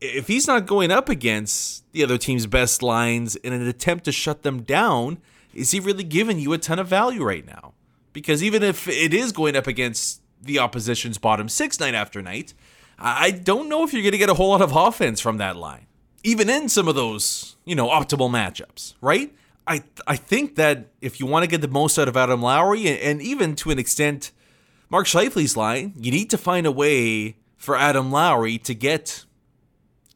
If 0.00 0.26
he's 0.26 0.46
not 0.46 0.66
going 0.66 0.90
up 0.90 1.08
against 1.08 1.90
the 1.92 2.02
other 2.02 2.18
team's 2.18 2.46
best 2.46 2.82
lines 2.82 3.36
in 3.36 3.52
an 3.52 3.66
attempt 3.66 4.04
to 4.06 4.12
shut 4.12 4.42
them 4.42 4.62
down, 4.62 5.18
is 5.52 5.70
he 5.72 5.80
really 5.80 6.04
giving 6.04 6.38
you 6.38 6.52
a 6.52 6.58
ton 6.58 6.78
of 6.78 6.88
value 6.88 7.22
right 7.22 7.46
now? 7.46 7.67
Because 8.18 8.42
even 8.42 8.62
if 8.62 8.88
it 8.88 9.14
is 9.14 9.32
going 9.32 9.54
up 9.54 9.66
against 9.66 10.20
the 10.42 10.58
opposition's 10.58 11.18
bottom 11.18 11.48
six 11.48 11.78
night 11.78 11.94
after 11.94 12.20
night, 12.20 12.52
I 12.98 13.30
don't 13.30 13.68
know 13.68 13.84
if 13.84 13.92
you're 13.92 14.02
going 14.02 14.12
to 14.12 14.18
get 14.18 14.28
a 14.28 14.34
whole 14.34 14.48
lot 14.48 14.62
of 14.62 14.74
offense 14.74 15.20
from 15.20 15.36
that 15.38 15.56
line 15.56 15.86
even 16.24 16.50
in 16.50 16.68
some 16.68 16.88
of 16.88 16.94
those, 16.94 17.56
you 17.64 17.74
know, 17.74 17.88
optimal 17.88 18.30
matchups, 18.30 18.94
right? 19.00 19.34
I 19.66 19.82
I 20.06 20.16
think 20.16 20.56
that 20.56 20.88
if 21.00 21.20
you 21.20 21.26
want 21.26 21.44
to 21.44 21.46
get 21.50 21.60
the 21.60 21.68
most 21.68 21.98
out 21.98 22.08
of 22.08 22.16
Adam 22.16 22.42
Lowry 22.42 22.88
and 22.88 23.22
even 23.22 23.54
to 23.56 23.70
an 23.70 23.78
extent 23.78 24.32
Mark 24.90 25.06
Scheifele's 25.06 25.56
line, 25.56 25.92
you 25.96 26.10
need 26.10 26.30
to 26.30 26.38
find 26.38 26.66
a 26.66 26.72
way 26.72 27.36
for 27.56 27.76
Adam 27.76 28.10
Lowry 28.10 28.58
to 28.58 28.74
get 28.74 29.24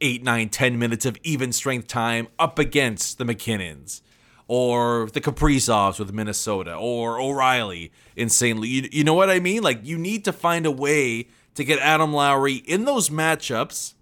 eight, 0.00 0.22
nine, 0.22 0.48
ten 0.48 0.78
minutes 0.78 1.06
of 1.06 1.16
even 1.22 1.52
strength 1.52 1.86
time 1.86 2.28
up 2.38 2.58
against 2.58 3.18
the 3.18 3.24
MacKinnons 3.24 4.00
or 4.48 5.08
the 5.12 5.20
Kaprizovs 5.20 5.98
with 5.98 6.12
Minnesota 6.12 6.74
or 6.74 7.20
O'Reilly 7.20 7.92
in 8.16 8.28
St. 8.28 8.58
Louis. 8.58 8.68
You, 8.68 8.88
you 8.92 9.04
know 9.04 9.14
what 9.14 9.30
I 9.30 9.40
mean? 9.40 9.62
Like 9.62 9.80
you 9.82 9.98
need 9.98 10.24
to 10.24 10.32
find 10.32 10.66
a 10.66 10.70
way 10.70 11.28
to 11.54 11.64
get 11.64 11.78
Adam 11.78 12.12
Lowry 12.12 12.56
in 12.56 12.84
those 12.84 13.10
matchups 13.10 13.94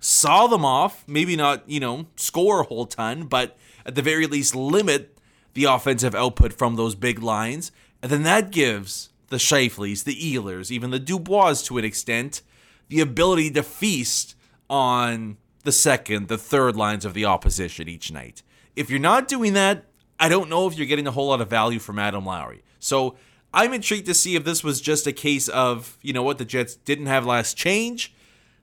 saw 0.00 0.46
them 0.46 0.64
off, 0.64 1.04
maybe 1.06 1.36
not, 1.36 1.68
you 1.68 1.78
know, 1.78 2.06
score 2.16 2.60
a 2.60 2.64
whole 2.64 2.86
ton, 2.86 3.24
but 3.24 3.56
at 3.84 3.94
the 3.94 4.02
very 4.02 4.26
least 4.26 4.56
limit 4.56 5.18
the 5.52 5.64
offensive 5.64 6.14
output 6.14 6.52
from 6.52 6.76
those 6.76 6.94
big 6.94 7.22
lines. 7.22 7.70
And 8.02 8.10
then 8.10 8.22
that 8.24 8.50
gives 8.50 9.10
the 9.28 9.36
Scheifeles, 9.36 10.04
the 10.04 10.16
Ehlers, 10.16 10.70
even 10.70 10.90
the 10.90 10.98
Dubois 10.98 11.62
to 11.64 11.78
an 11.78 11.84
extent, 11.84 12.42
the 12.88 13.00
ability 13.00 13.50
to 13.52 13.62
feast 13.62 14.34
on 14.68 15.36
the 15.64 15.72
second, 15.72 16.28
the 16.28 16.38
third 16.38 16.76
lines 16.76 17.04
of 17.04 17.12
the 17.14 17.26
opposition 17.26 17.88
each 17.88 18.10
night. 18.10 18.42
If 18.76 18.90
you're 18.90 18.98
not 18.98 19.28
doing 19.28 19.52
that, 19.54 19.86
I 20.18 20.28
don't 20.28 20.48
know 20.48 20.66
if 20.66 20.76
you're 20.76 20.86
getting 20.86 21.06
a 21.06 21.10
whole 21.10 21.28
lot 21.28 21.40
of 21.40 21.48
value 21.48 21.78
from 21.78 21.98
Adam 21.98 22.26
Lowry. 22.26 22.62
So 22.78 23.16
I'm 23.52 23.72
intrigued 23.72 24.06
to 24.06 24.14
see 24.14 24.36
if 24.36 24.44
this 24.44 24.62
was 24.62 24.80
just 24.80 25.06
a 25.06 25.12
case 25.12 25.48
of, 25.48 25.98
you 26.02 26.12
know 26.12 26.22
what, 26.22 26.38
the 26.38 26.44
Jets 26.44 26.76
didn't 26.76 27.06
have 27.06 27.26
last 27.26 27.56
change. 27.56 28.14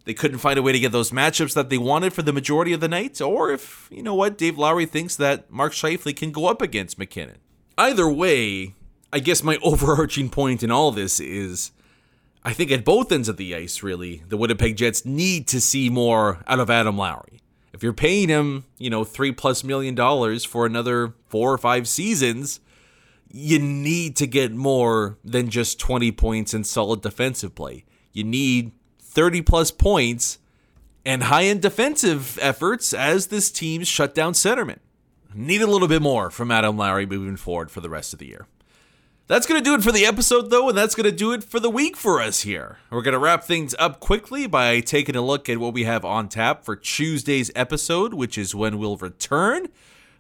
They 0.06 0.14
couldn't 0.14 0.38
find 0.38 0.58
a 0.58 0.62
way 0.62 0.72
to 0.72 0.80
get 0.80 0.94
those 0.94 1.12
matchups 1.12 1.54
that 1.56 1.70
they 1.70 1.78
wanted 1.78 2.14
for 2.14 2.22
the 2.22 2.32
majority 2.32 2.72
of 2.72 2.80
the 2.80 2.88
night, 2.88 3.20
or 3.20 3.52
if, 3.52 3.90
you 3.92 4.02
know 4.02 4.16
what, 4.16 4.38
Dave 4.38 4.58
Lowry 4.58 4.86
thinks 4.86 5.18
that 5.18 5.52
Mark 5.52 5.74
Scheifele 5.74 6.16
can 6.16 6.32
go 6.32 6.46
up 6.46 6.62
against 6.62 6.98
MacKinnon. 6.98 7.40
Either 7.78 8.10
way, 8.10 8.76
I 9.12 9.20
guess 9.20 9.44
my 9.44 9.58
overarching 9.62 10.30
point 10.30 10.64
in 10.64 10.72
all 10.72 10.92
this 10.92 11.20
is 11.20 11.72
I 12.46 12.54
think 12.54 12.72
at 12.72 12.86
both 12.86 13.12
ends 13.12 13.28
of 13.28 13.36
the 13.36 13.54
ice, 13.54 13.84
really, 13.84 14.24
the 14.30 14.38
Winnipeg 14.38 14.78
Jets 14.78 15.06
need 15.06 15.48
to 15.50 15.60
see 15.60 15.90
more 15.90 16.42
out 16.48 16.62
of 16.62 16.70
Adam 16.70 16.98
Lowry. 16.98 17.42
If 17.78 17.84
you're 17.84 17.94
paying 17.94 18.28
him, 18.28 18.66
you 18.80 18.90
know, 18.90 19.04
three 19.04 19.32
plus 19.32 19.64
million 19.64 19.94
dollars 19.94 20.44
for 20.44 20.66
another 20.66 21.14
four 21.28 21.54
or 21.54 21.60
five 21.60 21.88
seasons, 21.88 22.60
you 23.32 23.60
need 23.60 24.16
to 24.16 24.26
get 24.26 24.52
more 24.52 25.20
than 25.24 25.52
just 25.52 25.80
20 25.80 26.12
points 26.14 26.56
and 26.56 26.66
solid 26.66 27.02
defensive 27.02 27.54
play. 27.54 27.86
You 28.14 28.24
need 28.24 28.72
30 29.00 29.44
plus 29.44 29.70
points 29.70 30.40
and 31.06 31.26
high 31.26 31.44
end 31.44 31.62
defensive 31.62 32.40
efforts 32.42 32.96
as 32.96 33.28
this 33.28 33.52
team's 33.52 33.88
shutdown 33.88 34.34
centerman. 34.34 34.80
Need 35.36 35.62
a 35.62 35.68
little 35.68 35.88
bit 35.88 36.02
more 36.02 36.32
from 36.32 36.50
Adam 36.50 36.78
Lowry 36.78 37.06
moving 37.06 37.36
forward 37.36 37.70
for 37.70 37.82
the 37.82 37.92
rest 37.92 38.12
of 38.12 38.18
the 38.18 38.26
year. 38.26 38.48
That's 39.28 39.46
going 39.46 39.62
to 39.62 39.70
do 39.70 39.76
it 39.76 39.84
for 39.84 39.92
the 39.92 40.06
episode, 40.06 40.50
though, 40.50 40.70
and 40.70 40.78
that's 40.78 40.96
going 40.96 41.04
to 41.04 41.12
do 41.12 41.34
it 41.34 41.44
for 41.44 41.60
the 41.60 41.70
week 41.70 41.98
for 41.98 42.22
us 42.22 42.44
here. 42.44 42.78
We're 42.90 43.02
going 43.02 43.12
to 43.12 43.20
wrap 43.20 43.44
things 43.44 43.76
up 43.78 44.00
quickly 44.00 44.48
by 44.48 44.80
taking 44.80 45.18
a 45.18 45.22
look 45.22 45.50
at 45.50 45.58
what 45.58 45.74
we 45.74 45.84
have 45.84 46.06
on 46.06 46.30
tap 46.30 46.64
for 46.64 46.78
Tuesday's 46.78 47.52
episode, 47.54 48.14
which 48.14 48.38
is 48.38 48.56
when 48.56 48.78
we'll 48.78 48.96
return. 48.96 49.68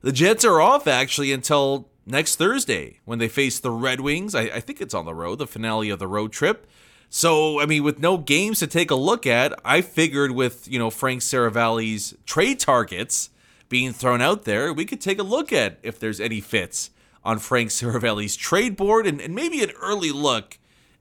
The 0.01 0.11
Jets 0.11 0.43
are 0.43 0.59
off, 0.59 0.87
actually, 0.87 1.31
until 1.31 1.87
next 2.05 2.35
Thursday 2.35 2.99
when 3.05 3.17
they 3.17 3.29
face 3.29 3.61
the 3.61 3.71
Red 3.71 4.01
Wings. 4.01 4.35
I, 4.35 4.41
I 4.41 4.59
think 4.59 4.81
it's 4.81 4.93
on 4.93 5.05
the 5.05 5.15
road, 5.15 5.39
the 5.39 5.47
finale 5.47 5.89
of 5.89 5.99
the 5.99 6.07
road 6.07 6.33
trip. 6.33 6.67
So, 7.09 7.61
I 7.61 7.65
mean, 7.65 7.83
with 7.83 7.99
no 7.99 8.17
games 8.17 8.59
to 8.59 8.67
take 8.67 8.91
a 8.91 8.95
look 8.95 9.25
at, 9.25 9.57
I 9.63 9.79
figured 9.79 10.31
with, 10.31 10.67
you 10.67 10.77
know, 10.77 10.89
Frank 10.89 11.21
Seravalli's 11.21 12.13
trade 12.25 12.59
targets 12.59 13.29
being 13.69 13.93
thrown 13.93 14.21
out 14.21 14.43
there, 14.43 14.73
we 14.73 14.83
could 14.83 14.99
take 14.99 15.17
a 15.17 15.23
look 15.23 15.53
at 15.53 15.77
if 15.81 15.97
there's 15.97 16.19
any 16.19 16.41
fits 16.41 16.89
on 17.27 17.39
Frank 17.39 17.69
Seravalli's 17.71 18.37
trade 18.37 18.77
board 18.77 19.05
and, 19.05 19.19
and 19.19 19.35
maybe 19.35 19.61
an 19.61 19.71
early 19.81 20.13
look 20.13 20.57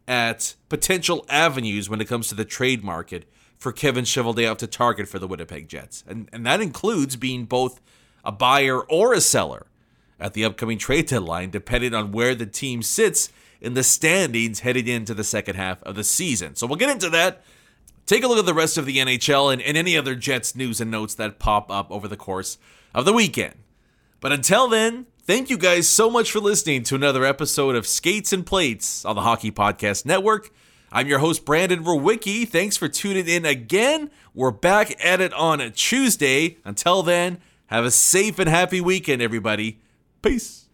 at 0.09 0.57
potential 0.69 1.25
avenues 1.29 1.89
when 1.89 2.01
it 2.01 2.09
comes 2.09 2.27
to 2.29 2.35
the 2.35 2.45
trade 2.45 2.83
market 2.83 3.27
for 3.57 3.71
Kevin 3.71 4.05
Cheveldayoff 4.05 4.59
to 4.59 4.67
target 4.67 5.07
for 5.07 5.21
the 5.21 5.29
Winnipeg 5.29 5.69
Jets. 5.69 6.03
And, 6.07 6.29
and 6.33 6.45
that 6.45 6.61
includes 6.61 7.15
being 7.15 7.45
both 7.45 7.81
a 8.25 8.33
buyer 8.33 8.81
or 8.81 9.15
a 9.15 9.21
seller 9.21 9.67
at 10.19 10.35
the 10.35 10.45
upcoming 10.45 10.79
trade 10.79 11.07
deadline, 11.07 11.51
depending 11.51 11.95
on 11.95 12.11
where 12.11 12.35
the 12.35 12.45
team 12.45 12.83
sits 12.83 13.31
in 13.61 13.75
the 13.75 13.85
standings 13.85 14.61
heading 14.61 14.89
into 14.89 15.15
the 15.15 15.25
second 15.25 15.55
half 15.55 15.81
of 15.85 15.95
the 15.95 16.05
season. 16.05 16.57
So 16.57 16.67
we'll 16.67 16.77
get 16.77 16.91
into 16.91 17.09
that. 17.11 17.45
Take 18.05 18.25
a 18.25 18.27
look 18.27 18.39
at 18.39 18.47
the 18.47 18.55
rest 18.55 18.77
of 18.77 18.85
the 18.85 18.97
NHL 18.97 19.53
and, 19.53 19.63
and 19.63 19.77
any 19.77 19.97
other 19.97 20.17
Jets 20.17 20.57
news 20.57 20.81
and 20.81 20.91
notes 20.91 21.15
that 21.15 21.39
pop 21.39 21.71
up 21.71 21.89
over 21.89 22.09
the 22.09 22.17
course 22.17 22.59
of 22.93 23.05
the 23.05 23.13
weekend. 23.13 23.55
But 24.21 24.33
until 24.33 24.69
then, 24.69 25.07
Thank 25.27 25.51
you 25.51 25.59
guys 25.59 25.89
so 25.89 26.09
much 26.09 26.31
for 26.31 26.39
listening 26.39 26.85
to 26.85 26.95
another 26.95 27.25
episode 27.25 27.75
of 27.75 27.85
Skates 27.85 28.33
and 28.33 28.47
Plates 28.47 29.05
on 29.05 29.17
the 29.17 29.23
Hockey 29.23 29.51
Podcast 29.51 30.07
Network. 30.07 30.51
I'm 30.93 31.09
your 31.09 31.19
host, 31.19 31.45
Brandon 31.45 31.83
Rowicki. 31.83 32.47
Thanks 32.49 32.77
for 32.77 32.87
tuning 32.87 33.27
in 33.27 33.45
again. 33.45 34.13
We're 34.35 34.53
back 34.53 35.05
at 35.05 35.21
it 35.21 35.33
on 35.33 35.61
a 35.61 35.69
Tuesday. 35.69 36.59
Until 36.65 37.03
then, 37.03 37.39
have 37.67 37.85
a 37.85 37.91
safe 37.91 38.39
and 38.39 38.49
happy 38.49 38.81
weekend, 38.81 39.21
everybody. 39.21 39.81
Peace. 40.23 40.66